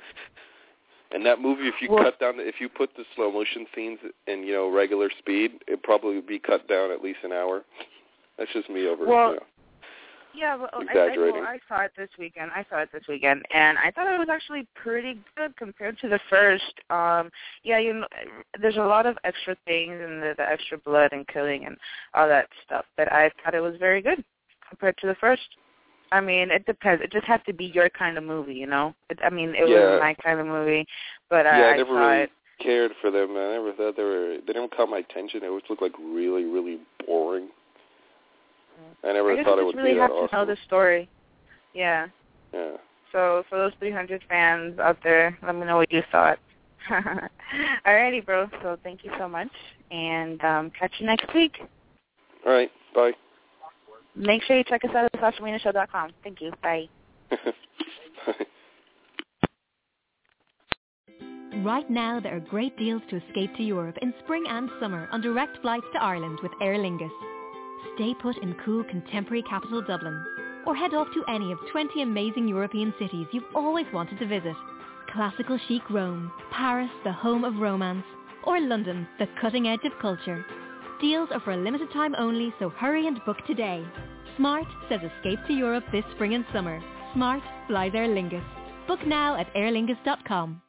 and 1.12 1.24
that 1.26 1.40
movie, 1.40 1.68
if 1.68 1.80
you 1.80 1.90
Well- 1.90 2.04
cut 2.04 2.18
down, 2.18 2.36
the, 2.36 2.46
if 2.46 2.60
you 2.60 2.68
put 2.68 2.94
the 2.96 3.04
slow 3.14 3.30
motion 3.30 3.66
scenes 3.74 3.98
in, 4.26 4.42
you 4.44 4.52
know, 4.52 4.68
regular 4.68 5.10
speed, 5.10 5.62
it 5.66 5.82
probably 5.82 6.16
would 6.16 6.26
be 6.26 6.38
cut 6.38 6.66
down 6.68 6.90
at 6.90 7.02
least 7.02 7.20
an 7.22 7.32
hour. 7.32 7.64
That's 8.38 8.52
just 8.52 8.68
me 8.68 8.86
over. 8.86 9.06
Well, 9.06 9.30
you 9.30 9.36
know. 9.36 9.46
Yeah, 10.34 10.54
well, 10.56 10.68
I, 10.74 10.98
I, 10.98 11.16
well, 11.16 11.34
I 11.36 11.58
saw 11.66 11.80
it 11.80 11.92
this 11.96 12.10
weekend. 12.18 12.50
I 12.54 12.66
saw 12.68 12.82
it 12.82 12.90
this 12.92 13.04
weekend, 13.08 13.42
and 13.54 13.78
I 13.78 13.90
thought 13.90 14.06
it 14.12 14.18
was 14.18 14.28
actually 14.30 14.66
pretty 14.74 15.18
good 15.34 15.56
compared 15.56 15.98
to 16.00 16.08
the 16.10 16.20
first. 16.28 16.74
Um, 16.90 17.30
yeah, 17.62 17.78
you 17.78 17.94
know, 17.94 18.06
there's 18.60 18.76
a 18.76 18.80
lot 18.80 19.06
of 19.06 19.16
extra 19.24 19.56
things 19.64 19.98
and 19.98 20.22
the, 20.22 20.34
the 20.36 20.46
extra 20.46 20.76
blood 20.76 21.12
and 21.12 21.26
killing 21.26 21.64
and 21.64 21.78
all 22.12 22.28
that 22.28 22.50
stuff, 22.66 22.84
but 22.98 23.10
I 23.10 23.30
thought 23.42 23.54
it 23.54 23.60
was 23.60 23.76
very 23.78 24.02
good 24.02 24.22
compared 24.68 24.98
to 24.98 25.06
the 25.06 25.14
first. 25.14 25.56
I 26.12 26.20
mean, 26.20 26.50
it 26.50 26.64
depends. 26.66 27.02
It 27.02 27.12
just 27.12 27.26
has 27.26 27.40
to 27.46 27.52
be 27.52 27.66
your 27.66 27.88
kind 27.90 28.16
of 28.16 28.24
movie, 28.24 28.54
you 28.54 28.66
know. 28.66 28.94
It, 29.10 29.18
I 29.24 29.30
mean, 29.30 29.50
it 29.50 29.68
Yeah. 29.68 29.92
was 29.92 30.00
my 30.00 30.14
kind 30.14 30.40
of 30.40 30.46
movie, 30.46 30.86
but 31.28 31.46
I, 31.46 31.58
yeah, 31.58 31.64
I 31.66 31.70
I 31.72 31.76
never 31.76 31.94
really 31.94 32.22
it. 32.22 32.30
cared 32.60 32.92
for 33.00 33.10
them. 33.10 33.36
I 33.36 33.50
never 33.52 33.72
thought 33.72 33.96
they 33.96 34.04
were. 34.04 34.36
They 34.46 34.52
didn't 34.52 34.74
caught 34.76 34.88
my 34.88 34.98
attention. 34.98 35.40
They 35.40 35.48
always 35.48 35.64
looked 35.68 35.82
like 35.82 35.96
really, 35.98 36.44
really 36.44 36.78
boring. 37.06 37.48
I 39.04 39.12
never 39.12 39.32
I 39.32 39.42
thought 39.44 39.58
it 39.58 39.64
would 39.64 39.76
really 39.76 39.94
be 39.94 39.98
have 40.00 40.10
that 40.10 40.20
to 40.20 40.28
tell 40.28 40.46
the 40.46 40.56
story. 40.66 41.08
Yeah. 41.74 42.06
Yeah. 42.52 42.76
So 43.12 43.44
for 43.48 43.58
those 43.58 43.72
300 43.78 44.22
fans 44.28 44.78
out 44.78 44.98
there, 45.02 45.38
let 45.42 45.54
me 45.54 45.64
know 45.64 45.76
what 45.76 45.92
you 45.92 46.02
thought. 46.10 46.38
Alrighty, 47.86 48.24
bro. 48.24 48.48
So 48.62 48.78
thank 48.82 49.04
you 49.04 49.10
so 49.18 49.28
much, 49.28 49.50
and 49.90 50.42
um, 50.44 50.70
catch 50.78 50.92
you 50.98 51.06
next 51.06 51.32
week. 51.34 51.56
All 52.46 52.52
right. 52.52 52.70
Bye. 52.94 53.12
Make 54.16 54.42
sure 54.44 54.56
you 54.56 54.64
check 54.64 54.84
us 54.84 54.90
out 54.94 55.04
at 55.04 55.12
thesashamarinashow.com. 55.12 56.12
Thank 56.24 56.40
you. 56.40 56.52
Bye. 56.62 56.88
Right 61.66 61.90
now, 61.90 62.20
there 62.20 62.36
are 62.36 62.40
great 62.40 62.76
deals 62.78 63.02
to 63.10 63.16
escape 63.16 63.56
to 63.56 63.62
Europe 63.64 63.98
in 64.00 64.14
spring 64.22 64.44
and 64.48 64.70
summer 64.78 65.08
on 65.10 65.20
direct 65.20 65.58
flights 65.62 65.86
to 65.94 66.00
Ireland 66.00 66.38
with 66.40 66.52
Aer 66.60 66.76
Lingus. 66.76 67.10
Stay 67.96 68.14
put 68.22 68.36
in 68.36 68.54
cool 68.64 68.84
contemporary 68.84 69.42
capital 69.42 69.82
Dublin, 69.82 70.24
or 70.64 70.76
head 70.76 70.94
off 70.94 71.08
to 71.12 71.24
any 71.28 71.50
of 71.50 71.58
20 71.72 72.02
amazing 72.02 72.46
European 72.46 72.94
cities 73.00 73.26
you've 73.32 73.52
always 73.52 73.86
wanted 73.92 74.18
to 74.20 74.28
visit. 74.28 74.54
Classical 75.12 75.58
chic 75.66 75.82
Rome, 75.90 76.30
Paris, 76.52 76.90
the 77.02 77.12
home 77.12 77.42
of 77.42 77.56
romance, 77.56 78.04
or 78.44 78.60
London, 78.60 79.08
the 79.18 79.26
cutting 79.40 79.66
edge 79.66 79.84
of 79.84 79.98
culture. 80.00 80.46
Deals 81.00 81.28
are 81.30 81.40
for 81.40 81.52
a 81.52 81.56
limited 81.56 81.90
time 81.92 82.14
only, 82.18 82.54
so 82.58 82.70
hurry 82.70 83.06
and 83.06 83.22
book 83.26 83.36
today. 83.46 83.84
Smart 84.38 84.64
says 84.88 85.00
escape 85.02 85.38
to 85.46 85.52
Europe 85.52 85.84
this 85.92 86.04
spring 86.14 86.34
and 86.34 86.44
summer. 86.54 86.80
Smart 87.12 87.42
flies 87.66 87.92
Aer 87.94 88.08
Lingus. 88.08 88.44
Book 88.86 89.00
now 89.06 89.38
at 89.38 89.52
aerlingus.com. 89.54 90.62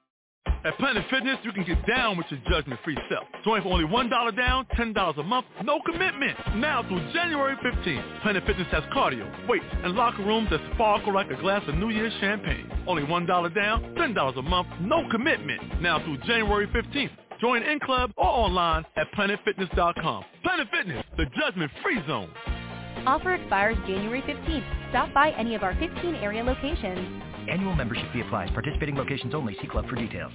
At 0.65 0.77
Planet 0.79 1.05
Fitness, 1.09 1.37
you 1.43 1.53
can 1.53 1.63
get 1.63 1.85
down 1.87 2.17
with 2.17 2.25
your 2.29 2.41
judgment-free 2.49 2.97
self. 3.09 3.25
Join 3.45 3.61
for 3.61 3.69
only 3.69 3.85
$1 3.85 4.35
down, 4.35 4.65
$10 4.77 5.19
a 5.19 5.23
month, 5.23 5.45
no 5.63 5.79
commitment. 5.85 6.37
Now 6.55 6.83
through 6.87 6.99
January 7.13 7.55
15th, 7.57 8.21
Planet 8.21 8.43
Fitness 8.45 8.67
has 8.71 8.83
cardio, 8.93 9.47
weights, 9.47 9.65
and 9.83 9.93
locker 9.93 10.23
rooms 10.23 10.49
that 10.49 10.59
sparkle 10.73 11.13
like 11.13 11.29
a 11.31 11.39
glass 11.39 11.63
of 11.69 11.75
New 11.75 11.89
Year's 11.89 12.13
champagne. 12.19 12.69
Only 12.85 13.03
$1 13.03 13.55
down, 13.55 13.95
$10 13.95 14.37
a 14.37 14.41
month, 14.41 14.67
no 14.81 15.07
commitment. 15.09 15.81
Now 15.81 16.03
through 16.03 16.17
January 16.25 16.67
15th. 16.67 17.11
Join 17.41 17.63
in 17.63 17.79
club 17.79 18.11
or 18.17 18.25
online 18.27 18.85
at 18.95 19.11
planetfitness.com. 19.13 20.25
Planet 20.43 20.67
Fitness, 20.71 21.05
the 21.17 21.25
judgment-free 21.39 22.01
zone. 22.07 22.31
Offer 23.05 23.35
expires 23.35 23.77
January 23.87 24.21
15th. 24.23 24.89
Stop 24.89 25.13
by 25.13 25.31
any 25.31 25.55
of 25.55 25.63
our 25.63 25.73
15 25.75 26.15
area 26.15 26.43
locations. 26.43 27.23
Annual 27.49 27.75
membership 27.75 28.11
fee 28.13 28.21
applies. 28.21 28.49
Participating 28.51 28.95
locations 28.95 29.33
only. 29.35 29.55
See 29.61 29.67
club 29.67 29.87
for 29.89 29.95
details. 29.95 30.33